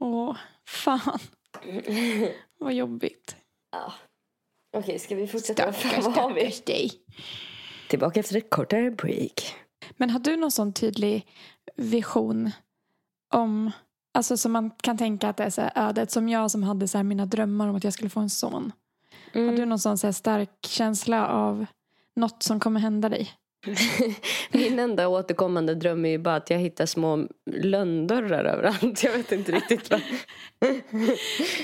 [0.00, 0.36] Åh,
[0.68, 1.18] fan.
[2.58, 3.36] Vad jobbigt.
[3.70, 3.92] Ja.
[4.76, 5.72] Okej, ska vi fortsätta?
[5.72, 6.90] Stackars, stackars dig.
[7.92, 9.56] Tillbaka efter ett kortare break.
[9.96, 11.26] Men har du någon sån tydlig
[11.76, 12.50] vision
[13.34, 13.70] om,
[14.14, 16.88] alltså som man kan tänka att det är så här ödet, som jag som hade
[16.88, 18.72] så mina drömmar om att jag skulle få en son.
[19.32, 19.48] Mm.
[19.48, 21.66] Har du någon sån så här stark känsla av
[22.16, 23.30] något som kommer hända dig?
[24.50, 29.04] Min enda återkommande dröm är ju bara att jag hittar små lönndörrar överallt.
[29.04, 30.00] Jag vet inte riktigt vad...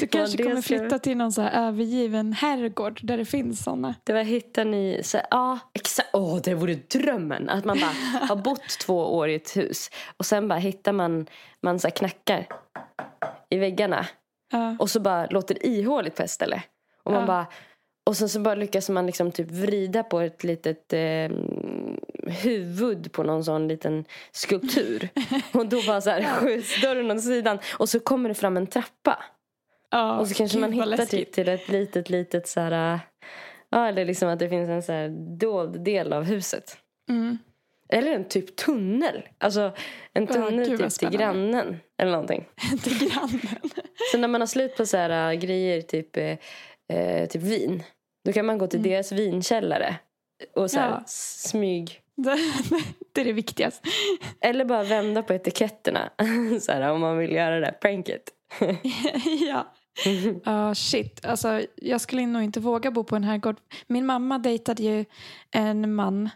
[0.00, 3.94] Du kanske kommer flytta till någon så övergiven herrgård där det finns såna.
[4.04, 5.00] Det var hittar ni...
[5.04, 6.08] Så, ja, exakt.
[6.12, 7.48] Åh, det vore drömmen.
[7.48, 9.90] Att man bara har bott två år i ett hus.
[10.16, 11.26] Och sen bara hittar man,
[11.62, 12.46] man så knackar
[13.50, 14.06] i väggarna.
[14.52, 14.76] Ja.
[14.78, 16.62] Och så bara låter ihåligt på ett ställe.
[17.02, 17.26] Och man Ja.
[17.26, 17.46] bara...
[18.06, 21.30] Och sen så bara lyckas man liksom typ vrida på ett litet eh,
[22.28, 25.08] huvud på någon sån liten skulptur.
[25.52, 27.58] och då bara så här skjuts dörren åt sidan.
[27.78, 29.24] Och så kommer det fram en trappa.
[29.90, 33.00] Ja, Och så kanske man hittar typ till ett litet, litet så här...
[33.70, 36.76] Ja, eller liksom att det finns en så här dold del av huset.
[37.10, 37.38] Mm.
[37.88, 39.22] Eller en typ tunnel.
[39.38, 39.72] Alltså
[40.12, 41.76] en tunnel typ till grannen.
[41.98, 42.44] Eller någonting.
[42.82, 43.60] Till grannen.
[44.12, 46.36] Så när man har slut på så här äh, grejer, typ, eh,
[46.92, 47.82] eh, typ vin.
[48.24, 49.96] Då kan man gå till deras vinkällare.
[50.54, 50.98] Och så här, Mm.
[51.00, 51.04] Ja.
[51.06, 52.00] smyg.
[53.12, 53.88] det är det viktigaste.
[54.40, 56.10] Eller bara vända på etiketterna.
[56.60, 58.22] så här, om man vill göra det där pranket.
[59.48, 59.74] ja.
[60.44, 61.24] Ja, shit.
[61.24, 63.56] Alltså, jag skulle nog inte våga bo på en herrgård.
[63.86, 65.04] Min mamma dejtade ju
[65.50, 66.30] en man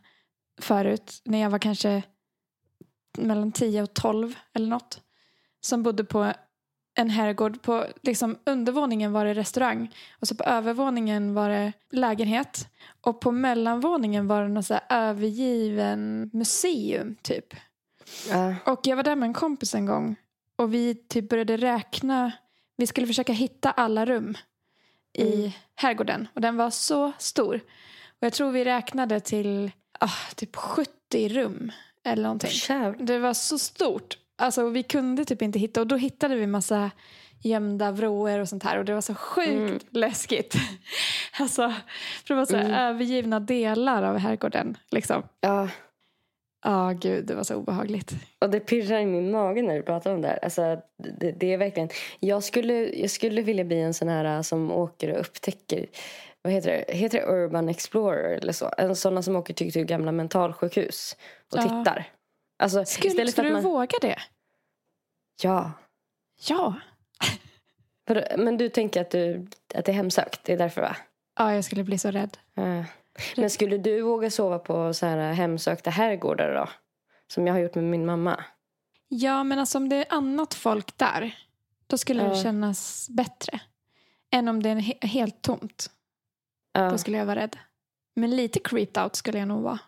[0.60, 2.02] förut när jag var kanske
[3.18, 5.00] mellan 10 och 12 eller något.
[5.60, 6.32] Som bodde på
[6.94, 7.62] en herrgård.
[7.62, 12.68] På liksom, undervåningen var det restaurang och så på övervåningen var det lägenhet.
[13.00, 17.54] Och på mellanvåningen var det något så övergiven museum typ.
[18.30, 18.54] Ja.
[18.66, 20.16] Och jag var där med en kompis en gång
[20.56, 22.32] och vi typ började räkna.
[22.76, 24.34] Vi skulle försöka hitta alla rum
[25.18, 25.50] i Mm.
[25.74, 27.60] herrgården och den var så stor.
[28.20, 31.72] Och jag tror vi räknade till ah, typ 70 rum
[32.04, 32.50] eller någonting.
[32.68, 33.06] Jävlar.
[33.06, 34.18] Det var så stort.
[34.42, 36.90] Alltså vi kunde typ inte hitta och då hittade vi massa
[37.44, 39.78] gömda vrår och sånt här och det var så sjukt Mm.
[39.90, 40.54] läskigt.
[41.40, 41.72] alltså,
[42.24, 42.70] för det var så Mm.
[42.72, 45.22] övergivna delar av herrgården liksom.
[45.40, 45.68] Ja.
[46.64, 48.12] Ja, gud, det var så obehagligt.
[48.40, 50.38] Och det pirrar i min mage när du pratar om det här.
[50.44, 50.80] Alltså,
[51.20, 51.88] det, det är verkligen...
[52.20, 55.86] Jag skulle, jag skulle vilja bli en sån här äh, som åker och upptäcker...
[56.42, 56.94] Vad heter det?
[56.94, 58.70] Heter det Urban Explorer eller så?
[58.78, 61.16] En sån som åker till, till gamla mentalsjukhus
[61.52, 61.62] och Ja.
[61.62, 62.04] tittar.
[62.62, 63.62] Alltså, Skulle, att du man...
[63.62, 64.18] våga det?
[65.42, 65.72] Ja.
[66.48, 66.74] Ja.
[68.38, 70.40] Men du tänker att, du, att det är hemsökt?
[70.44, 70.96] Det är därför va?
[71.38, 72.38] Ja, jag skulle bli så rädd.
[73.36, 76.68] Men skulle du våga sova på så här hemsökta herrgårdar då?
[77.34, 78.44] Som jag har gjort med min mamma.
[79.08, 81.34] Ja, men alltså om det är annat folk där,
[81.86, 82.42] då skulle det Ja.
[82.42, 83.60] kännas bättre.
[84.30, 85.90] Än om det är he- helt tomt.
[86.72, 86.90] Ja.
[86.90, 87.56] Då skulle jag vara rädd.
[88.16, 89.78] Men lite creeped out skulle jag nog vara.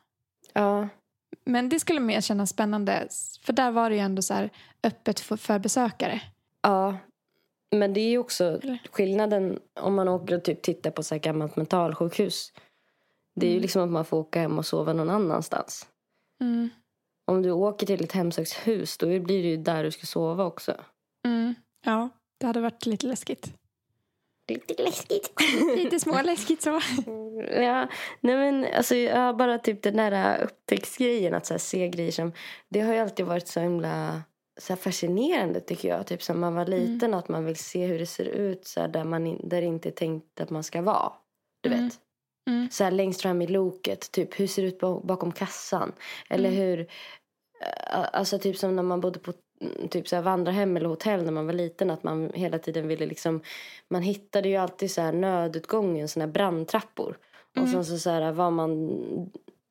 [0.53, 0.88] ja.
[1.44, 3.09] Men det skulle mer kännas spännande.
[3.42, 4.49] För där var det ju ändå så
[4.83, 6.20] öppet för, för besökare.
[6.62, 6.97] Ja,
[7.77, 8.79] men det är ju också Eller?
[8.92, 12.53] skillnaden om man åker och typ tittar på så här gammalt mentalsjukhus.
[13.37, 13.62] Det är ju Mm.
[13.62, 15.88] liksom att man får åka hem och sova någon annanstans.
[16.40, 16.68] Mm.
[17.27, 20.44] Om du åker till ett hemsökt hus då blir det ju där du ska sova
[20.44, 20.75] också.
[21.27, 21.55] Mm.
[21.85, 22.09] Ja,
[22.40, 23.53] det hade varit lite läskigt.
[24.48, 25.33] Lite läskigt.
[25.76, 26.80] Lite småläskigt så.
[27.50, 27.88] ja,
[28.20, 32.33] nej men alltså ja, bara typ den där upptäcktsgrejen att så se grejer som
[32.70, 34.22] det har ju alltid varit så himla
[34.61, 36.07] så fascinerande tycker jag.
[36.07, 39.04] Typ som man var liten att man vill se hur det ser ut så där,
[39.04, 41.12] man in, där det inte är tänkt att man ska vara.
[41.62, 41.85] Du Mm.
[41.85, 41.98] vet.
[42.50, 42.68] Mm.
[42.70, 45.92] Så längst fram i loket, typ hur ser det ut ba- bakom kassan?
[46.30, 46.61] Eller Mm.
[46.61, 49.40] hur, eh, alltså typ som när man bodde på mm,
[49.90, 53.07] typ så här vandrarhem eller hotell när man var liten att man hela tiden ville
[53.07, 53.40] liksom,
[53.88, 57.17] man hittade ju alltid så här nödutgången, såna här brandtrappor.
[57.51, 57.73] Och Mm.
[57.73, 58.90] sen så, så här var man,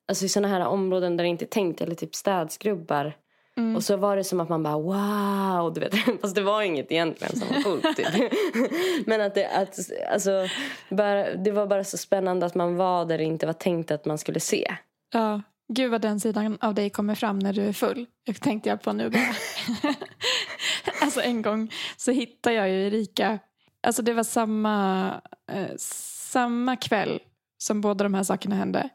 [0.08, 3.12] alltså i såna här områden där det inte är tänkt eller typ städskrubbar.
[3.56, 3.76] Mm.
[3.76, 5.94] Och så var det som att man bara wow, du vet.
[6.20, 7.96] Fast det var inget egentligen som var coolt.
[7.96, 8.32] Typ.
[9.06, 9.78] Men att det, att,
[10.12, 10.46] alltså,
[10.90, 14.04] bara, det var bara så spännande att man var där det inte var tänkt att
[14.04, 14.74] man skulle se.
[15.12, 18.06] Ja, gud vad den sidan av dig kommer fram när du är full.
[18.26, 19.34] Det tänkte jag på nu bara.
[21.00, 23.38] alltså en gång så hittade jag ju Erika.
[23.82, 25.06] Alltså det var samma,
[25.52, 27.20] eh, samma kväll
[27.58, 28.88] som båda de här sakerna hände.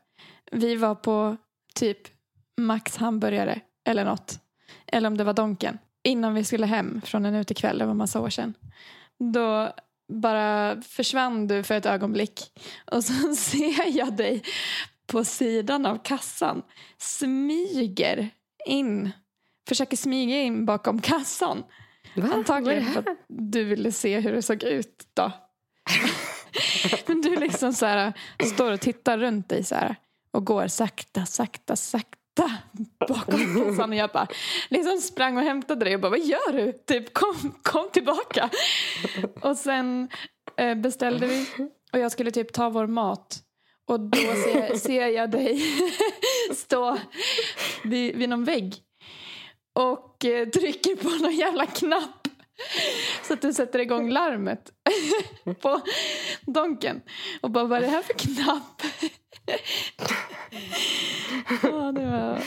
[0.51, 1.38] Vi var på
[1.75, 1.97] typ
[2.58, 4.39] Max hamburgare eller något.
[4.88, 5.77] Eller om det var Donken.
[6.03, 8.53] Innan vi skulle hem från en utekväll, det var massa år sedan.
[9.34, 9.73] Då
[10.13, 12.41] bara försvann du för ett ögonblick.
[12.91, 14.43] Och så ser jag dig
[15.10, 16.62] på sidan av kassan.
[16.98, 18.30] Smyger
[18.65, 19.12] in.
[19.67, 21.63] Försöker smyga in bakom kassan.
[22.15, 22.30] Va?
[22.34, 25.32] Antagligen för att du ville se hur det såg ut då.
[27.06, 28.13] Men du liksom så här,
[28.54, 29.95] står och tittar runt dig så här,
[30.32, 32.52] och går sakta, sakta, sakta
[33.08, 33.89] bakom kassan.
[33.89, 34.28] Och jag bara
[34.69, 36.72] liksom sprang och hämtade dig och bara, vad gör du?
[36.72, 38.50] Typ, kom, kom tillbaka.
[39.41, 40.10] Och sen
[40.58, 41.48] eh, beställde vi
[41.93, 43.43] och jag skulle typ ta vår mat.
[43.89, 45.62] Och då ser, ser jag dig
[46.56, 46.97] stå
[47.84, 48.75] vid, vid någon vägg
[49.73, 52.28] och eh, trycker på någon jävla knapp
[53.23, 54.71] så att du sätter igång larmet
[55.62, 55.82] på
[56.41, 57.02] donken.
[57.41, 58.82] Och bara, vad är det här för knapp?
[61.63, 62.43] ja, det var...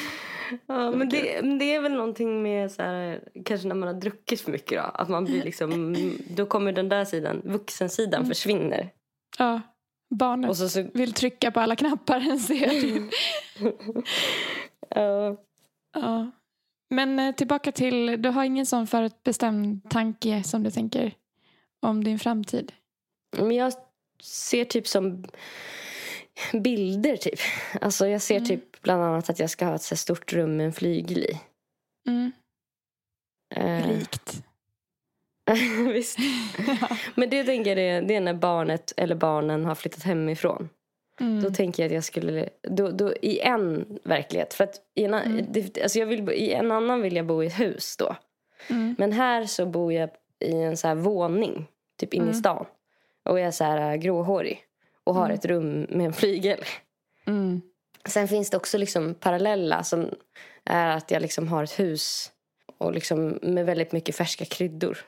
[0.67, 4.01] Ja, men det, men det är väl någonting med så här, kanske när man har
[4.01, 4.91] druckit för mycket då.
[4.95, 5.97] Att man blir liksom,
[6.29, 8.91] då kommer den där sidan, vuxensidan försvinner.
[9.39, 9.61] Ja,
[10.17, 12.69] barnet Och så, så, vill trycka på alla knappar den ser.
[12.69, 13.03] Typ.
[15.95, 16.31] ja.
[16.91, 21.15] Men eh, tillbaka till, du har ingen sån förutbestämd tanke som du tänker
[21.81, 22.73] om din framtid?
[23.37, 23.73] men jag
[24.23, 25.25] ser typ som
[26.53, 27.39] bilder typ.
[27.81, 28.49] Alltså jag ser Mm.
[28.49, 31.41] typ bland annat att jag ska ha ett så stort rum med en flygel i.
[32.09, 32.33] Mm.
[33.55, 34.43] Eh, Rikt.
[35.93, 36.19] Visst.
[37.15, 40.69] Men det tänker jag det, det är när barnet eller barnen har flyttat hemifrån.
[41.21, 41.43] Mm.
[41.43, 44.55] Då tänker jag att jag skulle, då, då, i en verklighet.
[44.55, 45.47] För att i en, Mm.
[45.51, 48.17] det, alltså jag vill, i en annan vill jag bo i ett hus då.
[48.71, 48.95] Mm.
[48.99, 51.67] Men här så bor jag i en så här våning,
[52.01, 52.41] typ inne i Mm.
[52.41, 52.67] stan.
[53.25, 54.61] Och jag är så här äh, gråhårig.
[55.05, 55.35] Och har Mm.
[55.35, 56.59] ett rum med en flygel.
[57.27, 57.61] Mm.
[58.09, 60.11] Sen finns det också liksom parallella som
[60.65, 62.31] är att jag liksom har ett hus
[62.79, 64.99] och liksom med väldigt mycket färska kryddor.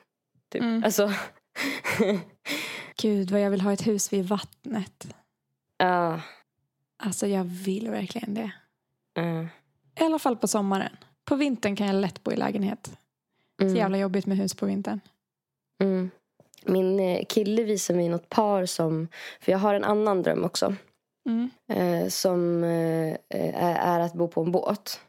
[0.55, 0.63] Typ.
[0.63, 0.85] Mm.
[0.85, 1.13] Alltså,
[3.03, 5.15] Gud vad jag vill ha ett hus vid vattnet.
[5.79, 6.21] ja.
[6.97, 8.51] Alltså jag vill verkligen det.
[9.15, 9.43] ja.
[10.01, 10.97] I alla fall på sommaren.
[11.25, 12.99] På vintern kan jag lätt bo i lägenhet.
[13.59, 13.77] Så Mm.
[13.77, 15.01] jävla jobbigt med hus på vintern.
[15.83, 16.11] Mm.
[16.65, 19.09] Min eh, kille visade mig något par som,
[19.41, 20.75] för jag har en annan dröm också.
[21.29, 21.51] Mm.
[21.69, 23.17] Eh, som eh,
[23.85, 25.01] är att bo på en båt.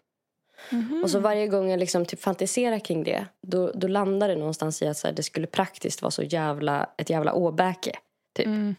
[0.71, 1.01] Mhm.
[1.03, 4.81] Och så varje gång jag liksom typ fantiserar kring det, då, då landar det någonstans
[4.81, 7.91] i att så här, det skulle praktiskt vara så jävla, ett jävla åbäke.
[8.35, 8.45] Typ.
[8.45, 8.75] Mm.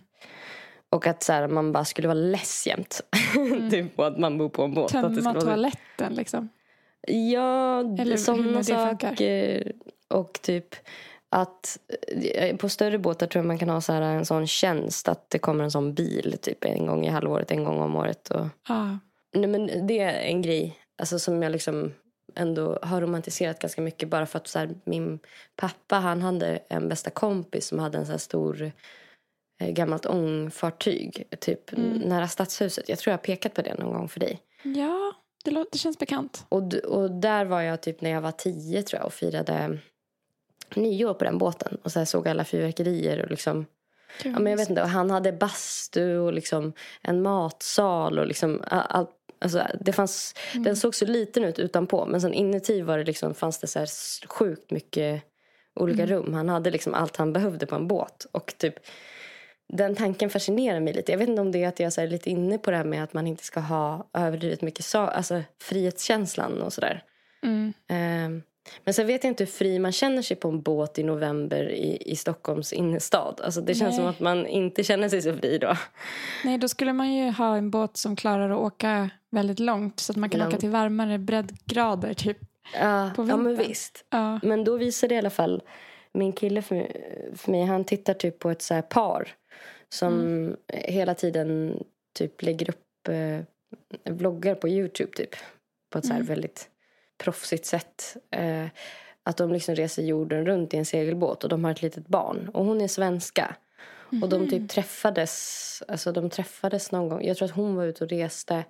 [0.90, 3.00] Och att så här, man bara skulle vara less jämt.
[3.70, 4.84] typ på att man bor på en båt.
[4.84, 6.48] att det Tömma skulle vara toaletten liksom.
[7.08, 9.72] Ja, Eller sådana saker.
[10.08, 10.74] Och typ
[11.28, 11.78] att
[12.34, 15.30] eh, på större båtar tror jag man kan ha så här en sån tjänst att
[15.30, 18.30] det kommer en sån bil typ en gång i halvåret, en gång om året.
[18.30, 18.98] Och, Ja.
[19.34, 21.92] nej, men det är en grej alltså, som jag liksom
[22.34, 25.18] ändå har romantiserat ganska mycket bara för att så här, min
[25.56, 28.72] pappa han hade en bästa kompis som hade en så här stor
[29.60, 31.98] eh, gammalt ångfartyg typ Mm.
[31.98, 32.88] nära stadshuset.
[32.88, 34.42] Jag tror jag har pekat på det någon gång för dig.
[34.62, 35.12] ja,
[35.44, 36.46] det, låter, det känns bekant.
[36.48, 39.78] Och, och där var jag typ när jag var tio tror jag och firade
[40.74, 41.78] nyår på den båten.
[41.82, 43.66] Och så här såg alla fyrverkerier och liksom,
[44.24, 48.62] ja men jag vet inte, och han hade bastu och liksom en matsal och liksom
[48.68, 49.10] allt.
[49.38, 50.64] Alltså, det fanns, Mm.
[50.64, 53.78] Den såg så liten ut utanpå men sen inuti var det liksom, fanns det så
[53.78, 53.88] här
[54.28, 55.22] sjukt mycket
[55.80, 56.14] olika Mm.
[56.16, 56.34] rum.
[56.34, 58.26] Han hade liksom allt han behövde på en båt.
[58.32, 58.74] Och typ
[59.68, 61.12] den tanken fascinerar mig lite.
[61.12, 63.04] Jag vet inte om det är att jag är lite inne på det här med
[63.04, 67.02] att man inte ska ha överdrivet mycket sa- alltså frihetskänslan och sådär.
[67.42, 67.72] Mm.
[67.88, 68.42] Ehm,
[68.84, 71.68] men sen vet jag inte hur fri man känner sig på en båt i november
[71.70, 73.40] i, i Stockholms innerstad.
[73.44, 73.96] Alltså det känns Nej.
[73.96, 75.76] som att man inte känner sig så fri då.
[76.44, 80.12] Nej, då skulle man ju ha en båt som klarar att åka väldigt långt så
[80.12, 80.52] att man kan Långt.
[80.52, 82.38] åka till varmare breddgrader typ.
[82.74, 84.04] Ja, På ja men visst.
[84.10, 84.40] Ja.
[84.42, 85.62] Men då visade i alla fall
[86.12, 86.92] min kille för,
[87.34, 89.28] för mig, han tittar typ på ett så par
[89.88, 90.56] som Mm.
[90.68, 91.82] hela tiden
[92.18, 93.40] typ lägger upp eh,
[94.12, 95.30] vloggar på Youtube typ.
[95.90, 96.28] På ett så här Mm.
[96.28, 96.68] väldigt
[97.18, 98.16] proffsigt sätt.
[98.30, 98.66] Eh,
[99.22, 102.50] att de liksom reser jorden runt i en segelbåt och de har ett litet barn.
[102.54, 103.56] Och hon är svenska.
[104.22, 104.50] Och de Mhm.
[104.50, 107.24] typ träffades, alltså de träffades någon gång.
[107.24, 108.64] Jag tror att hon var ute och reste.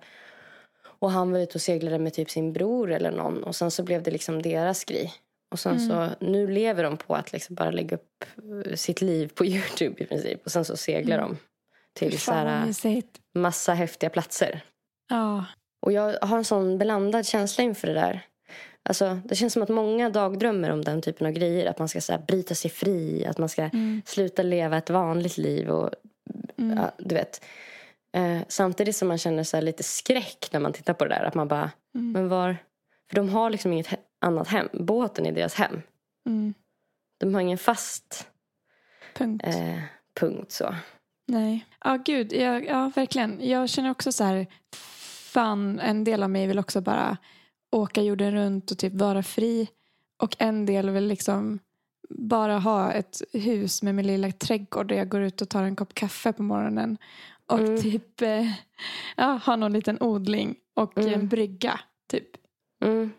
[0.99, 3.43] Och han var ute och seglade med typ sin bror eller någon.
[3.43, 5.13] Och sen så blev det liksom deras grej.
[5.51, 5.89] Och sen Mm.
[5.89, 8.25] så, nu lever de på att liksom bara lägga upp
[8.65, 10.45] eh, sitt liv på Youtube i princip.
[10.45, 11.29] Och sen så seglar Mm.
[11.29, 11.37] de
[11.99, 12.73] till så här,
[13.35, 14.61] massa häftiga platser.
[15.09, 15.45] Ja.
[15.85, 18.21] Och jag har en sån blandad känsla inför det där.
[18.89, 21.65] Alltså, det känns som att många dagdrömmer om den typen av grejer.
[21.65, 24.01] Att man ska så här, bryta sig fri, att man ska Mm.
[24.05, 25.69] sluta leva ett vanligt liv.
[25.69, 25.89] Och,
[26.57, 26.77] Mm.
[26.77, 27.41] ja, du vet.
[28.17, 31.23] Eh, samtidigt som man känner så lite skräck när man tittar på det där.
[31.23, 32.11] Att man bara, Mm.
[32.11, 32.57] Men var...
[33.09, 34.67] För de har liksom inget he- annat hem.
[34.73, 35.81] Båten är deras hem.
[36.25, 36.53] Mm.
[37.19, 38.27] De har ingen fast
[39.13, 39.43] Punkt.
[39.47, 39.79] eh,
[40.19, 40.75] punkt så.
[41.27, 41.65] Nej.
[41.83, 42.33] Ja, gud.
[42.33, 43.47] Ja, ja, verkligen.
[43.49, 44.47] Jag känner också så här,
[45.33, 47.17] fan, en del av mig vill också bara
[47.71, 49.67] åka jorden runt och typ vara fri.
[50.23, 51.59] Och en del vill liksom
[52.09, 55.75] bara ha ett hus med min lilla trädgård där jag går ut och tar en
[55.75, 56.97] kopp kaffe på morgonen.
[57.47, 57.81] Och Mm.
[57.81, 58.51] typ eh,
[59.17, 61.13] ja, ha någon liten odling och Mm.
[61.13, 61.79] en brygga.
[62.09, 62.27] Typ.
[62.83, 63.11] Mm,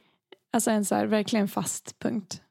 [0.53, 2.43] Alltså en så här verkligen fast punkt.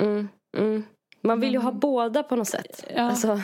[0.00, 0.84] mm, mm.
[1.22, 2.84] Man vill ju ha båda på något sätt.
[2.96, 3.02] Ja.
[3.02, 3.40] Alltså,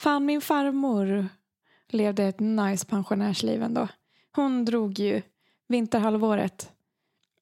[0.00, 1.28] Fan, min farmor
[1.88, 3.88] levde ett nice pensionärsliv ändå.
[4.32, 5.22] Hon drog ju
[5.68, 6.72] vinterhalvåret,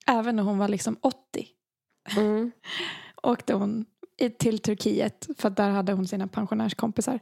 [0.07, 1.49] även när hon var liksom 80,
[2.17, 2.51] mm,
[3.23, 3.87] åkte hon
[4.39, 7.21] till Turkiet för där hade hon sina pensionärskompisar.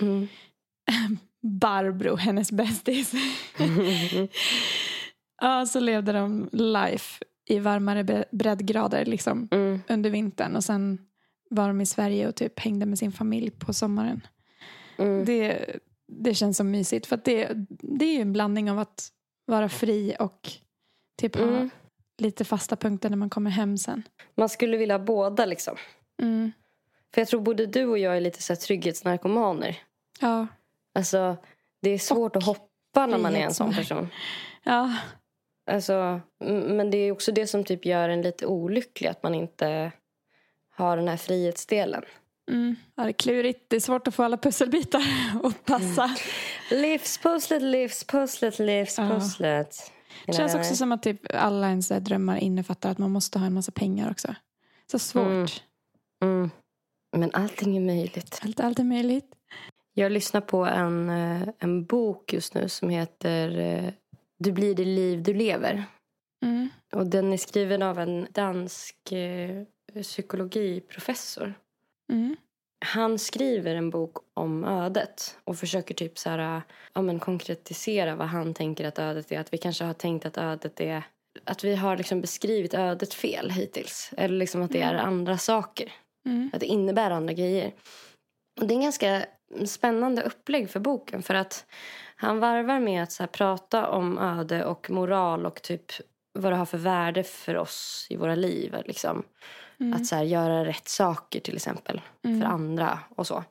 [0.00, 0.28] mm.
[1.42, 3.12] Barbro, hennes bästis.
[5.40, 10.98] ja, så levde de life i varmare bre- breddgrader liksom Mm, under vintern och sen
[11.50, 14.26] var de i Sverige och typ hängde med sin familj på sommaren.
[14.98, 15.24] mm.
[15.24, 15.66] Det,
[16.08, 17.48] det känns så mysigt för det,
[17.82, 19.08] det är ju en blandning av att
[19.46, 20.50] vara fri och
[21.20, 21.70] typ ha Mm.
[22.18, 24.02] lite fasta punkter när man kommer hem sen.
[24.34, 25.76] Man skulle vilja ha båda liksom.
[26.22, 26.52] Mm.
[27.14, 29.78] För jag tror både du och jag är lite så här trygghetsnarkomaner.
[30.20, 30.46] Ja.
[30.94, 31.36] Alltså,
[31.82, 34.08] det är svårt att hoppa när man är en sån person.
[34.64, 34.96] Ja.
[35.70, 39.08] Alltså, men det är också det som typ gör en lite olycklig.
[39.08, 39.92] Att man inte
[40.76, 42.02] har den här frihetsdelen.
[42.50, 42.76] Mm.
[42.94, 43.64] ja, det är klurigt.
[43.68, 45.02] Det är svårt att få alla pusselbitar
[45.44, 46.16] att passa.
[46.70, 49.92] Livspusslet, livspusslet, livspusslet.
[50.26, 53.54] Det känns också som att typ alla ens drömmar innefattar att man måste ha en
[53.54, 54.34] massa pengar också.
[54.90, 55.24] Så svårt.
[55.24, 55.46] Mm.
[56.22, 56.50] Mm.
[57.16, 58.40] Men allting är möjligt.
[58.42, 59.34] Allt, allt är möjligt.
[59.94, 63.92] Jag lyssnar på en, eh, en bok just nu som heter eh,
[64.38, 65.84] Du blir det liv du lever.
[66.44, 66.68] Mm.
[66.92, 69.64] Och den är skriven av en dansk eh,
[70.02, 71.54] psykologiprofessor.
[72.12, 72.36] Mm.
[72.84, 78.26] Han skriver en bok om ödet och försöker typ så här, ja, men konkretisera vad
[78.26, 79.40] han tänker att ödet är.
[79.40, 81.02] Att vi kanske har tänkt att ödet är...
[81.44, 84.10] Att vi har liksom beskrivit ödet fel hittills.
[84.16, 85.92] Eller liksom att det är andra saker.
[86.26, 86.50] Mm.
[86.52, 87.72] Att det innebär andra grejer.
[88.60, 89.24] Och det är en ganska
[89.64, 91.22] spännande upplägg för boken.
[91.22, 91.66] För att
[92.16, 95.92] han varvar med att så prata om öde och moral och typ
[96.32, 98.76] vad det har för värde för oss i våra liv.
[98.84, 99.22] Liksom.
[99.80, 99.92] Mm.
[99.94, 102.40] Att så här, göra rätt saker till exempel Mm.
[102.40, 103.44] för andra och så.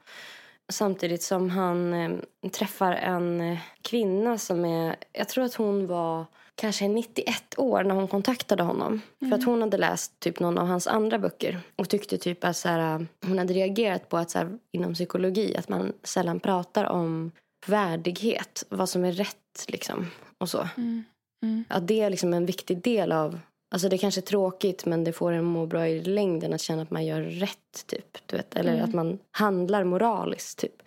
[0.69, 6.25] Samtidigt som han eh, träffar en eh, kvinna som är, jag tror att hon var
[6.55, 9.01] kanske 91 år när hon kontaktade honom.
[9.19, 12.57] För att hon hade läst typ någon av hans andra böcker och tyckte typ att
[12.57, 16.85] så här, hon hade reagerat på att så här, inom psykologi att man sällan pratar
[16.85, 17.31] om
[17.67, 20.67] värdighet, vad som är rätt liksom och så.
[20.77, 21.03] Mm.
[21.43, 21.63] Mm.
[21.69, 23.39] Att det är liksom en viktig del av
[23.71, 26.53] Alltså det är kanske är tråkigt men det får en att må bra i längden
[26.53, 28.17] att känna att man gör rätt typ.
[28.25, 28.55] Du vet?
[28.55, 28.83] Eller Mm.
[28.85, 30.81] att man handlar moraliskt typ.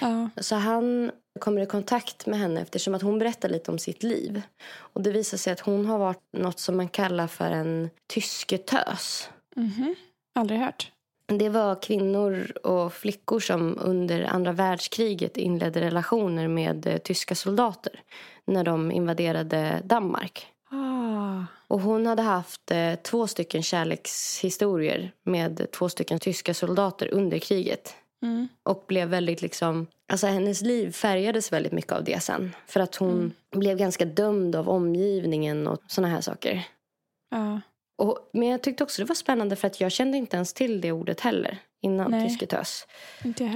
[0.00, 0.30] Ja.
[0.36, 4.42] Så han kommer i kontakt med henne eftersom att hon berättar lite om sitt liv.
[4.76, 9.28] Och det visar sig att hon har varit något som man kallar för en tysketös.
[9.56, 9.94] Mhm.
[10.34, 10.90] Aldrig hört.
[11.26, 18.00] Det var kvinnor och flickor som under andra världskriget inledde relationer med eh, tyska soldater
[18.44, 20.46] när de invaderade Danmark.
[20.70, 21.44] Ah.
[21.74, 27.94] Och hon hade haft eh, två stycken kärlekshistorier med två stycken tyska soldater under kriget.
[28.22, 28.48] Mm.
[28.62, 32.56] Och blev väldigt liksom, alltså hennes liv färgades väldigt mycket av det sen.
[32.66, 36.66] För att hon blev ganska dömd av omgivningen och såna här saker.
[37.30, 37.60] Ja.
[37.98, 40.80] Och, men jag tyckte också det var spännande för att jag kände inte ens till
[40.80, 42.28] det ordet heller innan Nej.
[42.28, 42.86] tysketös.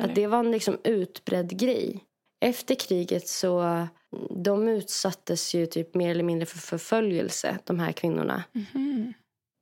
[0.02, 2.04] Att det var en liksom utbredd grej.
[2.40, 3.86] Efter kriget så
[4.30, 8.44] de utsattes ju typ mer eller mindre för förföljelse, de här kvinnorna.
[8.52, 9.12] Mhm.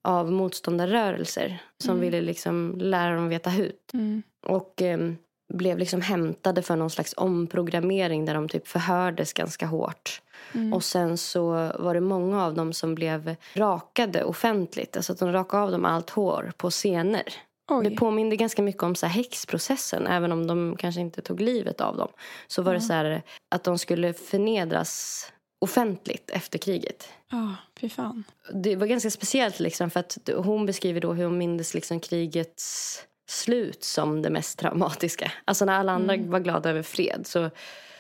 [0.09, 2.01] Av motståndarrörelser som Mm.
[2.01, 3.91] ville liksom lära dem veta hut.
[3.93, 4.23] Mm.
[4.47, 5.17] Och em,
[5.55, 10.23] blev liksom hämtade för någon slags omprogrammering där de typ förhördes ganska hårt.
[10.55, 10.73] Mm.
[10.73, 14.97] Och sen så var det många av dem som blev rakade offentligt.
[14.97, 17.23] Alltså att de rakade av dem allt hår på scener.
[17.69, 17.85] Oj.
[17.85, 20.07] Det påminde ganska mycket om så här häxprocessen.
[20.07, 22.09] Även om de kanske inte tog livet av dem.
[22.47, 25.23] Så var det så här att de skulle förnedras
[25.59, 27.09] offentligt efter kriget.
[27.31, 28.25] Ja, fy fan.
[28.53, 32.99] Det var ganska speciellt liksom för att hon beskriver då hur hon mindes liksom krigets
[33.29, 35.33] slut som det mest traumatiska.
[35.45, 37.51] Alltså när alla andra var glada över fred så,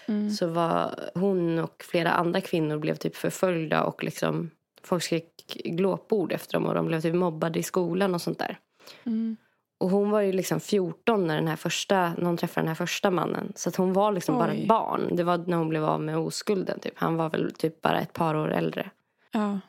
[0.08, 0.30] Mm.
[0.30, 4.50] så var hon och flera andra kvinnor blev typ förföljda och liksom
[4.82, 5.32] folk skrek
[5.64, 8.58] glåpord efter dem och de blev typ mobbade i skolan och sånt där.
[9.06, 9.36] Mm.
[9.78, 12.74] Och hon var ju liksom 14 när, den här första, när hon träffade den här
[12.74, 13.52] första mannen.
[13.56, 14.62] Så att hon var liksom bara Oj.
[14.62, 15.16] ett barn.
[15.16, 16.80] Det var när hon blev av med oskulden.
[16.80, 16.92] Typ.
[16.96, 18.90] Han var väl typ bara ett par år äldre.
[19.32, 19.60] Ja.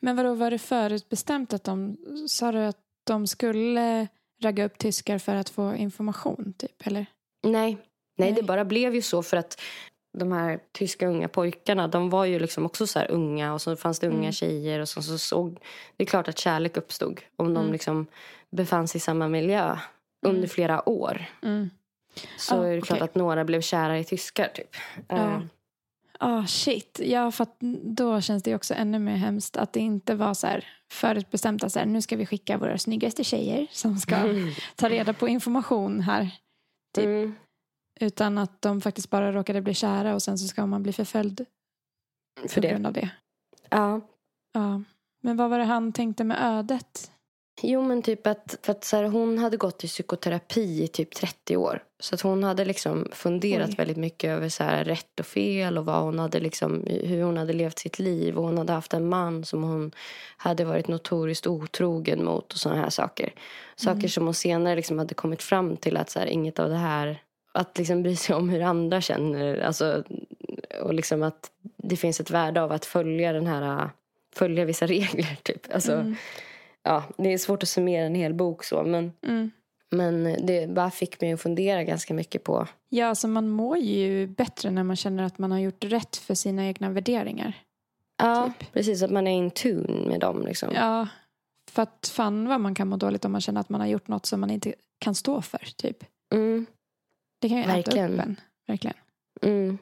[0.00, 1.96] Men vadå, var det förutbestämt att de,
[2.28, 4.08] sa du att de skulle
[4.42, 7.06] ragga upp tyskar för att få information typ, eller?
[7.46, 7.78] Nej.
[8.16, 9.60] Nej, det bara blev ju så för att
[10.18, 13.76] de här tyska unga pojkarna, de var ju liksom också så här unga och så
[13.76, 14.32] fanns det unga Mm.
[14.32, 15.58] tjejer och så, så såg,
[15.96, 17.72] det är klart att kärlek uppstod om de Mm.
[17.72, 18.06] liksom
[18.54, 19.78] befann sig i samma miljö
[20.26, 20.48] under Mm.
[20.48, 21.24] flera år.
[21.42, 21.70] Mm.
[22.38, 23.04] Så Ja, är det klart okej.
[23.04, 24.76] att några blev kära i tyskar typ.
[25.08, 25.16] Ja.
[25.16, 25.40] Eh,
[26.18, 27.46] Ah shit, ja för
[27.94, 31.72] då känns det också ännu mer hemskt att det inte var så här förutbestämt att
[31.72, 34.16] så här, nu ska vi skicka våra snyggaste tjejer som ska
[34.76, 36.30] ta reda på information här.
[36.94, 37.04] Typ.
[37.04, 37.34] Mm.
[38.00, 41.46] Utan att de faktiskt bara råkade bli kära och sen så ska man bli förföljd
[42.48, 42.68] För på det.
[42.68, 43.10] grund av det.
[43.70, 44.00] Ja.
[44.52, 44.82] Ja.
[45.22, 47.10] Men vad var det han tänkte med ödet?
[47.66, 51.14] Jo men typ att, för att så här, hon hade gått i psykoterapi i typ
[51.14, 51.82] 30 år.
[52.00, 53.74] Så att hon hade liksom funderat Oj.
[53.78, 57.36] väldigt mycket över så här, rätt och fel och vad hon hade liksom, hur hon
[57.36, 58.36] hade levt sitt liv.
[58.38, 59.92] Och hon hade haft en man som hon
[60.36, 63.32] hade varit notoriskt otrogen mot och sådana här saker.
[63.76, 64.08] Saker Mm.
[64.08, 67.22] som hon senare liksom hade kommit fram till att så här, inget av det här
[67.52, 69.58] att liksom bry sig om hur andra känner.
[69.60, 70.04] Alltså,
[70.82, 73.90] och liksom att det finns ett värde av att följa den här
[74.36, 75.36] följa vissa regler.
[75.42, 75.74] Typ.
[75.74, 76.16] Alltså, Mm.
[76.84, 78.82] Ja, det är svårt att summera en hel bok så.
[78.84, 79.50] Men, Mm.
[79.90, 82.66] men det bara fick mig att fundera ganska mycket på.
[82.88, 86.34] Ja, alltså man mår ju bättre när man känner att man har gjort rätt för
[86.34, 87.52] sina egna värderingar.
[88.22, 88.72] Ja, Typ.
[88.72, 89.02] precis.
[89.02, 90.46] Att man är in tune med dem.
[90.46, 90.72] Liksom.
[90.74, 91.08] Ja,
[91.70, 94.08] för att fan vad man kan må dåligt om man känner att man har gjort
[94.08, 95.68] något som man inte kan stå för.
[95.76, 95.96] Typ.
[96.34, 96.66] Mm,
[97.40, 98.14] Det kan ju äta Verkligen.
[98.14, 98.40] upp en.
[98.66, 98.96] Verkligen.
[99.42, 99.78] mm,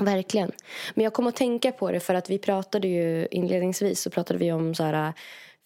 [0.00, 0.52] verkligen.
[0.94, 4.38] Men jag kom att tänka på det för att vi pratade ju inledningsvis så pratade
[4.38, 5.12] vi om så här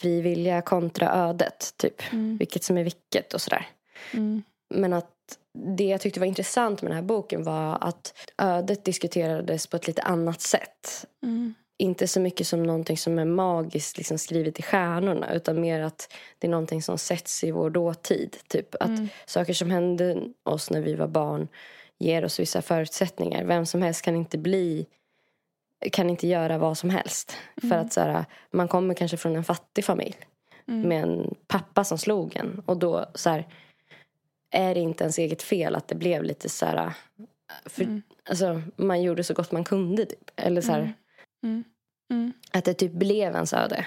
[0.00, 1.74] fri vilja kontra ödet.
[1.76, 2.12] Typ.
[2.12, 2.36] Mm.
[2.36, 3.66] Vilket som är vilket och sådär.
[4.14, 4.42] Mm.
[4.74, 5.10] Men att
[5.76, 9.86] det jag tyckte var intressant med den här boken var att ödet diskuterades på ett
[9.86, 11.06] lite annat sätt.
[11.22, 11.54] Mm.
[11.78, 16.12] inte så mycket som någonting som är magiskt liksom skrivet i stjärnorna utan mer att
[16.38, 18.36] det är någonting som sätts i vår dåtid.
[18.48, 19.08] Typ att Mm.
[19.26, 21.48] saker som hände oss när vi var barn
[21.98, 23.44] ger oss vissa förutsättningar.
[23.44, 24.86] Vem som helst kan inte bli
[25.92, 27.36] kan inte göra vad som helst.
[27.60, 30.16] För att så här, man kommer kanske från en fattig familj
[30.68, 30.88] Mm.
[30.88, 32.62] med en pappa som slog en.
[32.66, 33.48] Och då så här,
[34.50, 36.92] är det inte ens eget fel att det blev lite så här...
[37.66, 38.02] För, Mm.
[38.28, 40.04] alltså, man gjorde så gott man kunde.
[40.04, 40.30] Typ.
[40.36, 40.94] Eller så här, Mm.
[41.42, 41.64] Mm.
[42.12, 42.32] Mm.
[42.52, 43.86] att det typ blev ens öde.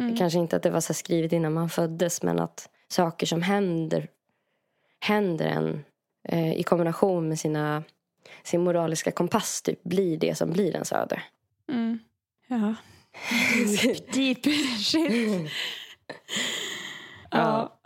[0.00, 0.16] Mm.
[0.16, 4.08] Kanske inte att det var så skrivet innan man föddes men att saker som händer
[5.00, 5.84] händer en
[6.28, 7.82] eh, i kombination med sina,
[8.42, 11.22] sin moraliska kompass typ blir det som blir ens öde.
[11.72, 11.98] Mm.
[12.48, 12.74] Ja.
[14.14, 15.50] Deep, deep shit.
[17.30, 17.78] Ja.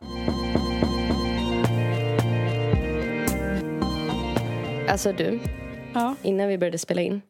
[4.88, 5.40] Alltså du,
[5.94, 6.14] Ja.
[6.22, 7.22] innan vi började spela in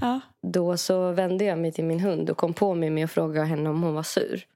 [0.00, 0.20] Ja.
[0.42, 3.44] då så vände jag mig till min hund och kom på mig med att fråga
[3.44, 4.46] henne om hon var sur.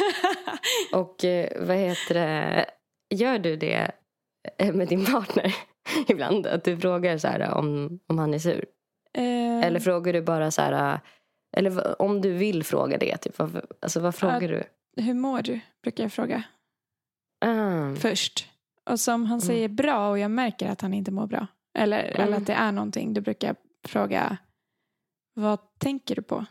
[0.92, 2.66] Och eh, vad heter det,
[3.10, 3.90] gör du det
[4.58, 5.54] eh, med din partner
[6.08, 6.46] ibland?
[6.46, 8.64] Att du frågar så här om, om han är sur?
[9.14, 11.00] Eh, Eller frågar du bara så här...
[11.56, 14.62] Eller om du vill fråga det, typ, vad, alltså, vad frågar du?
[15.02, 15.60] hur mår du?
[15.82, 16.42] Brukar jag fråga
[17.44, 18.48] Ah, först.
[18.90, 21.46] Och som han säger bra och jag märker att han inte mår bra.
[21.78, 22.20] Eller, Mm.
[22.20, 23.14] eller att det är någonting.
[23.14, 23.56] Då brukar jag
[23.88, 24.36] fråga
[25.34, 26.44] vad tänker du på?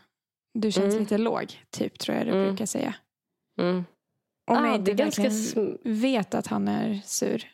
[0.54, 0.98] Du känns Mm.
[0.98, 2.46] lite låg, typ tror jag du Mm.
[2.46, 2.94] brukar säga.
[3.60, 3.84] mm.
[4.50, 7.44] Om Ah, jag det inte ganska, verkligen sm- vet att han är sur.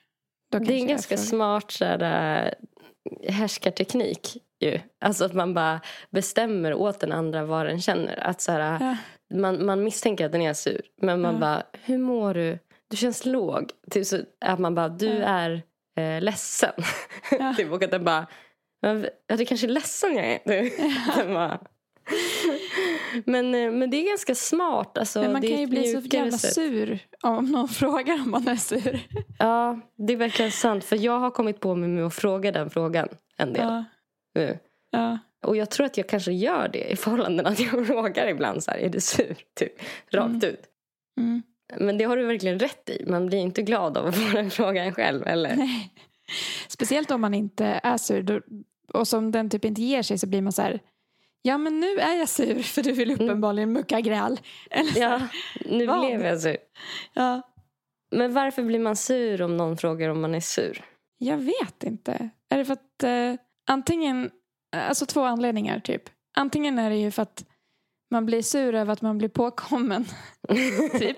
[0.52, 1.26] Då det är en ganska frågar.
[1.28, 2.02] smart så här,
[3.22, 4.36] äh, härskarteknik.
[4.60, 4.80] Ju.
[5.00, 5.80] Alltså att man bara
[6.10, 8.16] bestämmer åt den andra vad den känner.
[8.26, 8.96] Att så här, Ja.
[9.38, 10.80] man, man misstänker att den är sur.
[11.02, 11.40] Men man Ja.
[11.40, 12.58] bara, hur mår du?
[12.90, 13.70] Du känns låg.
[13.90, 15.24] Typ så att man bara, du Ja.
[15.26, 15.62] är
[15.98, 16.72] eh, ledsen.
[17.38, 17.54] Ja.
[17.56, 18.26] typ, och att den bara,
[18.82, 20.40] "Men, ja, du kanske är ledsen jag är.
[21.16, 21.58] Den bara,
[23.24, 24.98] men, eh, men det är ganska smart.
[24.98, 26.54] Alltså, Men man kan ju bli så jävla sätt.
[26.54, 29.00] sur om någon frågar om man är sur.
[29.38, 30.84] Ja, det är verkligen sant.
[30.84, 33.84] För jag har kommit på mig med att fråga den frågan en del Ja.
[34.34, 34.58] nu.
[34.90, 35.18] Ja.
[35.46, 38.70] Och jag tror att jag kanske gör det i förhållanden att jag frågar ibland så
[38.70, 39.36] här, är du sur?
[39.58, 39.72] Typ,
[40.10, 40.42] rakt Mm.
[40.42, 40.60] ut.
[41.20, 41.42] Mm.
[41.76, 43.04] Men det har du verkligen rätt i.
[43.06, 45.56] Man blir inte glad av att få den frågan själv, eller?
[45.56, 45.92] Nej.
[46.68, 48.22] Speciellt om man inte är sur.
[48.22, 48.40] Då,
[48.92, 50.80] och som den typ inte ger sig så blir man så här.
[51.42, 54.40] Ja men nu är jag sur för du vill uppenbarligen mucka gräl.
[54.70, 55.20] Eller Ja,
[55.64, 56.00] nu Vad?
[56.06, 56.56] blev jag sur.
[57.14, 57.42] ja.
[58.10, 60.84] Men varför blir man sur om någon frågar om man är sur?
[61.18, 62.28] Jag vet inte.
[62.50, 63.34] Är det för att eh,
[63.66, 64.30] antingen,
[64.76, 66.02] alltså två anledningar typ.
[66.36, 67.44] Antingen är det ju för att
[68.10, 70.04] man blir sur över att man blir påkommen.
[70.98, 71.16] typ.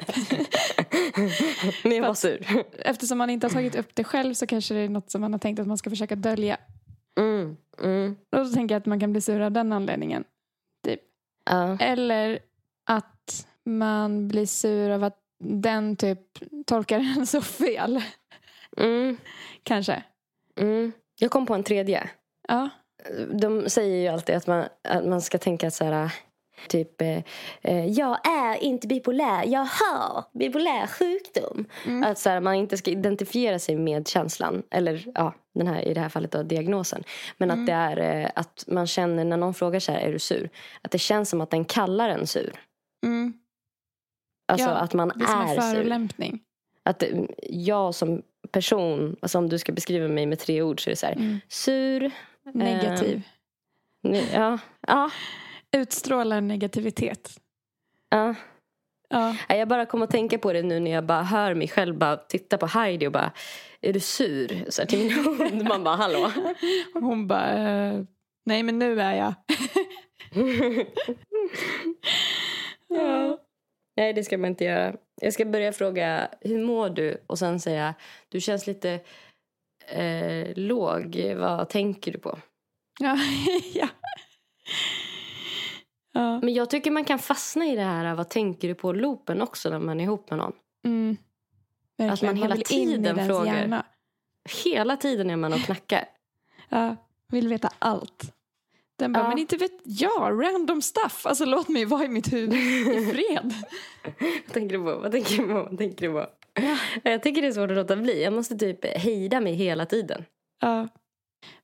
[1.84, 2.46] Men jag var sur.
[2.78, 5.32] Eftersom man inte har tagit upp det själv så kanske det är något som man
[5.32, 6.56] har tänkt att man ska försöka dölja.
[7.20, 10.24] Mm, mm, Och då tänker jag att man kan bli sur av den anledningen.
[11.50, 11.76] ja.
[11.80, 12.38] Eller
[13.64, 16.20] man blir sur av att den typ
[16.66, 18.02] tolkar en så fel.
[18.76, 19.16] Mm,
[19.62, 20.02] Kanske.
[20.60, 20.92] mm.
[21.20, 22.10] Jag kom på en tredje.
[22.48, 22.68] Ja.
[23.32, 26.12] De säger ju alltid att man, att man ska tänka så här...
[26.68, 27.18] Typ, eh,
[27.62, 31.64] eh, jag är inte bipolär, jag har bipolär sjukdom.
[31.86, 32.10] Mm.
[32.10, 34.62] Att så här, man inte ska identifiera sig med känslan.
[34.70, 37.04] Eller ja, den här, i det här fallet då, diagnosen.
[37.38, 37.60] Men Mm.
[37.60, 40.50] att det är eh, att man känner när någon frågar så här, är du sur?
[40.82, 42.52] Att det känns som att den kallar en sur.
[43.06, 43.32] Mm.
[44.52, 45.60] Alltså Ja, att man Det är som är sur.
[45.74, 46.40] förolämpning.
[46.82, 47.08] Att eh,
[47.48, 50.96] jag som person, alltså om du ska beskriva mig med tre ord så är det
[50.96, 51.40] så här, Mm.
[51.48, 52.10] sur,
[52.54, 53.22] Negativ.
[54.02, 55.10] ne- ja, ja,
[55.76, 57.40] Utstrålar negativitet.
[58.10, 58.34] ja.
[59.12, 59.36] Ja.
[59.48, 62.16] Jag bara kom att tänka på det nu när jag bara hör mig själv bara
[62.16, 63.32] titta på Heidi och bara
[63.80, 64.70] Är du sur?
[64.70, 65.64] Så här, till min hund.
[65.68, 66.32] Man bara hallå.
[66.94, 68.02] Hon bara, eh,
[68.46, 69.34] nej men nu är jag.
[72.88, 73.38] ja.
[73.96, 74.94] Nej det ska man inte göra.
[75.20, 77.24] Jag ska börja fråga hur mår du?
[77.26, 77.94] Och sen säga
[78.28, 79.00] du känns lite
[79.88, 81.34] eh, låg.
[81.36, 82.38] Vad tänker du på?
[83.00, 83.18] Ja.
[83.74, 83.88] ja.
[86.12, 86.40] Ja.
[86.40, 89.70] Men jag tycker man kan fastna i det här vad tänker du på loopen också
[89.70, 90.52] när man är ihop med någon.
[90.84, 91.16] Mm.
[92.12, 93.54] Att man hela i tiden frågar.
[93.54, 93.86] Hjärna.
[94.64, 96.04] Hela tiden är man och knackar.
[96.68, 96.96] Ja.
[97.28, 98.34] Vill veta allt.
[98.98, 99.28] Den bara, Ja.
[99.28, 101.26] men inte vet jag, random stuff.
[101.26, 103.54] Alltså låt mig vara i mitt huvud i fred.
[104.46, 104.98] Vad tänker du på?
[105.00, 105.54] Vad tänker du på?
[105.54, 106.26] Vad tänker du på?
[107.02, 108.22] Jag tycker det är svårt att låta bli.
[108.24, 110.24] Jag måste typ hejda mig hela tiden.
[110.60, 110.88] Ja.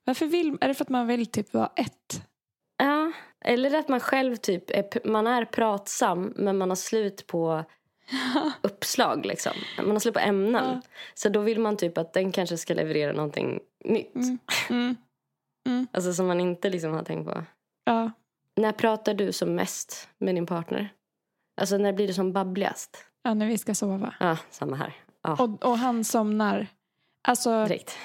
[0.03, 2.21] Varför vill, är det för att man vill typ vara ett?
[3.47, 7.63] Eller att man själv typ är, man är pratsam men man har slut på
[8.61, 9.53] uppslag liksom.
[9.77, 10.65] Man har slut på ämnen.
[10.65, 10.81] Ja.
[11.13, 14.15] Så då vill man typ att den kanske ska leverera någonting nytt.
[14.69, 14.95] Mm.
[15.67, 15.87] Mm.
[15.91, 17.43] Alltså som man inte liksom har tänkt på.
[17.83, 18.11] Ja.
[18.55, 20.93] När pratar du som mest med din partner?
[21.61, 23.05] Alltså när blir det som babbligast?
[23.23, 24.13] ja, när vi ska sova.
[24.19, 24.93] Ja, samma här.
[25.21, 26.67] Ja, Och, och han somnar.
[27.21, 27.97] Alltså, direkt.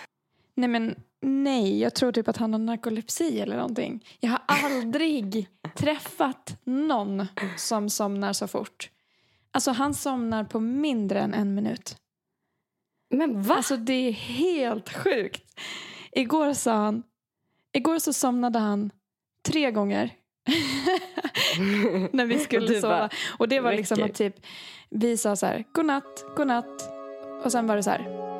[0.54, 4.04] Nej men nej, jag tror typ att han har narkolepsi eller någonting.
[4.20, 7.26] Jag har aldrig träffat någon
[7.56, 8.90] som somnar så fort.
[9.50, 11.96] Alltså han somnar på mindre än en minut.
[13.10, 13.54] Men va?
[13.54, 15.60] Alltså det är helt sjukt.
[16.12, 17.02] Igår sa han,
[17.72, 18.90] igår så somnade han
[19.48, 20.10] tre gånger.
[22.12, 23.10] när vi skulle sova.
[23.38, 24.34] och det var liksom att typ,
[24.90, 26.88] vi sa så här, godnatt, godnatt.
[27.44, 28.31] Och sen var det så här.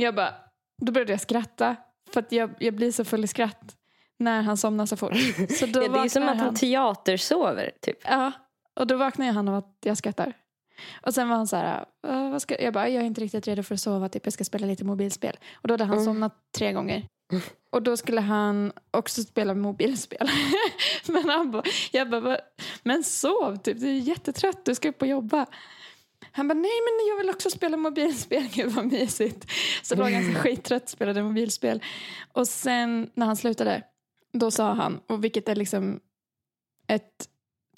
[0.00, 0.34] Jag bara,
[0.82, 1.76] då började jag skratta.
[2.12, 3.76] För att jag, jag blir så full i skratt
[4.18, 5.12] när han somnar så fort.
[5.58, 7.98] Så då ja, det är som vaknar att han teatersover typ.
[8.04, 8.32] Ja,
[8.80, 10.32] och då vaknade han av att jag skrattar.
[11.06, 13.48] Och sen var han så här, "Äh, vad ska, jag bara, jag är inte riktigt
[13.48, 15.36] redo för att sova, typ jag ska spela lite mobilspel.
[15.54, 16.04] Och då hade han Mm.
[16.04, 17.06] somnat tre gånger.
[17.72, 20.28] Och då skulle han också spela mobilspel.
[21.08, 22.36] men han bara, jag bara, "Va?
[22.82, 25.46] men sov typ, du är jättetrött, du ska upp och jobba.
[26.32, 29.50] Han bara, nej men jag vill också spela mobilspel, gud vad mysigt.
[29.82, 31.82] Så låg han skittrött, spelade mobilspel.
[32.32, 33.82] Och sen när han slutade,
[34.32, 36.00] då sa han, och vilket är liksom
[36.86, 37.28] ett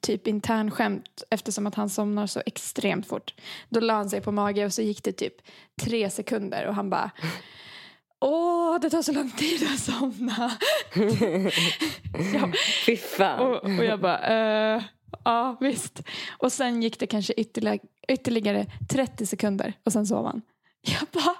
[0.03, 3.35] typ internskämt eftersom att han somnar så extremt fort.
[3.69, 5.35] Då la han sig på mage och så gick det typ
[5.83, 7.11] tre sekunder och han bara
[8.25, 10.53] Åh, det tar så lång tid att somna.
[12.35, 12.53] ja,
[12.87, 13.41] Fy fan.
[13.41, 14.19] och, och jag bara,
[14.77, 14.83] eh,
[15.25, 16.03] ja visst.
[16.39, 20.43] Och sen gick det kanske ytterligare, ytterligare 30 sekunder och sen sov han.
[20.81, 21.35] Jag bara,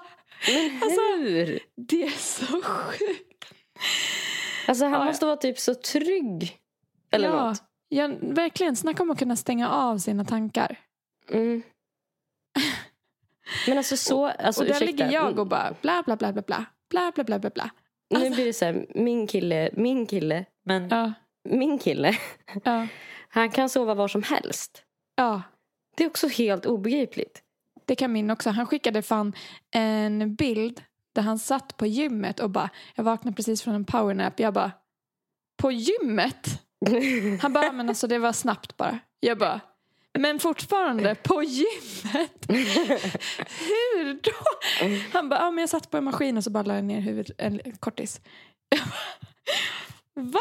[0.47, 1.59] Men alltså- hur?
[1.75, 3.53] det är så sjukt.
[4.67, 6.57] Alltså han Ja, måste vara typ så trygg.
[7.11, 7.63] Eller ja, något.
[7.89, 8.75] ja, verkligen.
[8.75, 10.79] Snacka om att kunna stänga av sina tankar.
[11.31, 11.61] Mm.
[13.67, 14.85] Men alltså så, alltså och där ursäkta.
[15.05, 16.65] ligger jag och bara bla bla bla bla bla.
[16.89, 17.69] Bla bla bla bla bla.
[18.09, 21.13] Nu blir det så här, min kille, min kille, men Ja,
[21.49, 22.17] min kille,
[22.63, 22.87] ja,
[23.33, 24.83] han kan sova var som helst.
[25.15, 25.41] ja.
[25.97, 27.41] Det är också helt obegripligt.
[27.85, 28.49] Det kan min också.
[28.49, 29.33] Han skickade fan
[29.71, 30.81] en bild
[31.15, 34.39] där han satt på gymmet och bara, jag vaknade precis från en powernap.
[34.39, 34.71] Jag bara,
[35.61, 36.47] på gymmet?
[37.41, 38.99] Han bara, men alltså det var snabbt bara.
[39.19, 39.59] Jag bara,
[40.19, 42.45] men fortfarande på gymmet?
[43.59, 44.31] Hur då?
[45.13, 47.01] Han bara, ja men jag satt på en maskin och så bara la jag ner
[47.01, 48.21] huvudet, en kortis.
[48.69, 50.39] Jag bara, Va?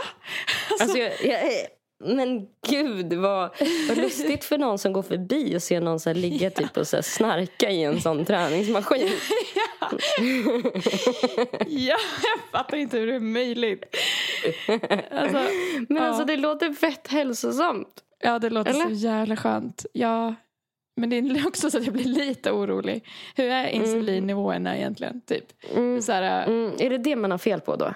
[0.70, 1.66] Alltså, Alltså, jag, jag,
[2.04, 3.50] men gud vad,
[3.88, 7.02] vad lustigt för någon som går förbi och ser någon så ligga typ och så
[7.02, 9.08] snarka i en sån träningsmaskin.
[9.80, 9.90] ja.
[11.66, 13.96] ja, jag fattar inte hur det är möjligt.
[15.10, 15.38] Alltså,
[15.88, 16.02] Men Ja.
[16.02, 17.88] alltså det låter fett hälsosamt.
[18.20, 18.84] ja, det låter Eller?
[18.84, 19.86] så jävla skönt.
[19.92, 20.34] Ja,
[20.96, 23.04] men det är också så att jag blir lite orolig.
[23.36, 25.20] Hur är insulinnivåerna egentligen?
[25.20, 25.44] Typ?
[25.74, 26.02] Mm.
[26.02, 26.72] Så här, Mm.
[26.78, 27.94] Är det det man har fel på då?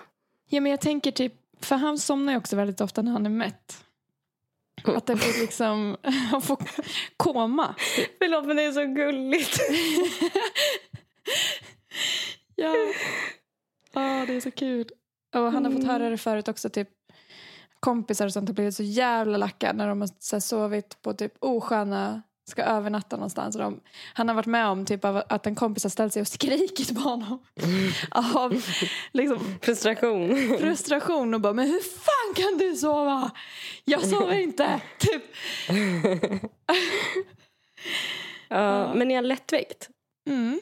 [0.48, 3.30] ja, men jag tänker typ, för han somnar ju också väldigt ofta när han är
[3.30, 3.84] mätt.
[4.86, 5.96] Att det blir liksom,
[6.30, 6.58] han får
[7.16, 7.74] koma.
[8.18, 9.58] Förlåt men det är så gulligt.
[12.58, 12.74] Ja.
[13.92, 14.88] Ja, det är så kul.
[15.34, 16.88] Och han har fått höra det förut också, typ
[17.80, 21.32] kompisar och sånt har blivit så jävla lacka när de har så sovit på typ
[21.40, 23.56] osköna, ska övernatta någonstans.
[23.56, 23.80] De,
[24.14, 27.00] han har varit med om typ att en kompis har ställt sig och skrikit på
[27.00, 27.38] honom.
[28.10, 28.62] Av
[29.12, 30.36] liksom, Frustration.
[30.58, 33.30] frustration och bara, men hur fan kan du sova?
[33.84, 34.80] Jag sover inte.
[34.98, 35.22] Typ.
[38.48, 39.88] Ja, men är han lättväckt?
[40.28, 40.60] Mm.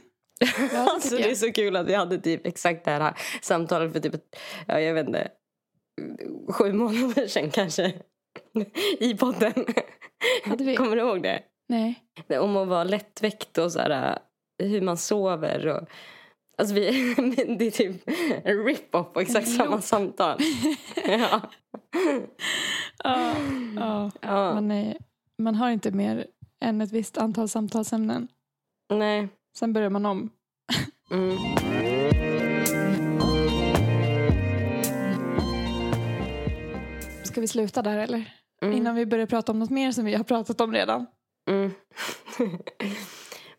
[0.72, 4.00] Ja, Alltså det är så kul att vi hade typ exakt det här samtalet för
[4.00, 4.14] typ,
[4.66, 5.28] ja jag vet inte,
[6.48, 7.92] sju månader sedan kanske.
[8.98, 9.52] I podden.
[10.44, 10.76] Hade vi?
[10.76, 11.42] Kommer du ihåg det?
[11.68, 12.04] Nej.
[12.40, 14.18] Om att vara lättväckt och så här,
[14.58, 15.66] hur man sover.
[15.66, 15.88] Och,
[16.58, 17.14] alltså vi,
[17.58, 18.02] det är typ
[18.44, 19.84] en rip-off på exakt samma loop.
[19.84, 20.38] samtal.
[21.04, 21.40] ja.
[23.04, 23.34] Ja,
[23.76, 24.10] ja.
[24.20, 24.54] ja.
[24.54, 24.96] Man, är,
[25.38, 26.26] man har inte mer
[26.60, 28.28] än ett visst antal samtalsämnen.
[28.94, 29.28] Nej.
[29.58, 30.30] Sen börjar man om.
[31.10, 31.38] Mm.
[37.24, 38.34] Ska vi sluta där eller?
[38.62, 38.76] Mm.
[38.76, 41.06] Innan vi börjar prata om något mer som vi har pratat om redan.
[41.50, 41.70] Mm.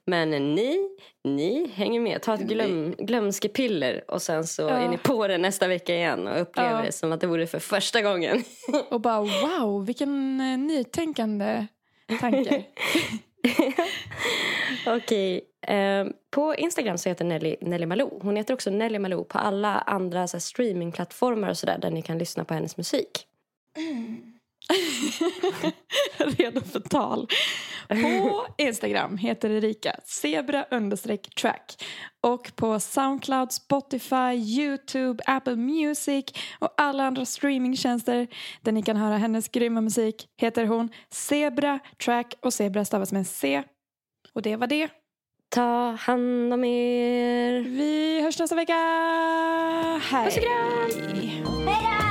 [0.08, 0.90] Men ni,
[1.24, 2.22] ni hänger med.
[2.22, 4.70] Ta ett glöm, glömskepiller och sen så Ja.
[4.70, 6.86] är ni på det nästa vecka igen och upplever Ja.
[6.86, 8.44] det som att det vore för första gången.
[8.90, 11.66] Och bara wow, vilken eh, nytänkande
[12.20, 12.64] tanke.
[14.88, 15.42] Okej.
[15.68, 18.20] Eh, på Instagram så heter Nelly, Nelly Malou.
[18.22, 22.02] Hon heter också Nelly Malou på alla andra så här, streamingplattformar och sådär där ni
[22.02, 23.28] kan lyssna på hennes musik.
[26.18, 27.28] Redo för tal.
[27.88, 31.84] På Instagram heter Erika zebra understreck track.
[32.22, 36.26] Och på Soundcloud, Spotify, Youtube, Apple Music
[36.60, 38.28] och alla andra streamingtjänster
[38.62, 43.28] där ni kan höra hennes grymma musik heter hon Zebra Track och Zebra stavas med
[43.28, 43.64] C.
[44.34, 44.90] Och det var det.
[45.50, 47.60] Ta hand om er.
[47.62, 48.74] Vi hörs nästa vecka.
[50.04, 50.26] Hej.
[50.26, 50.90] Puss och kram.
[51.68, 52.05] Hej då!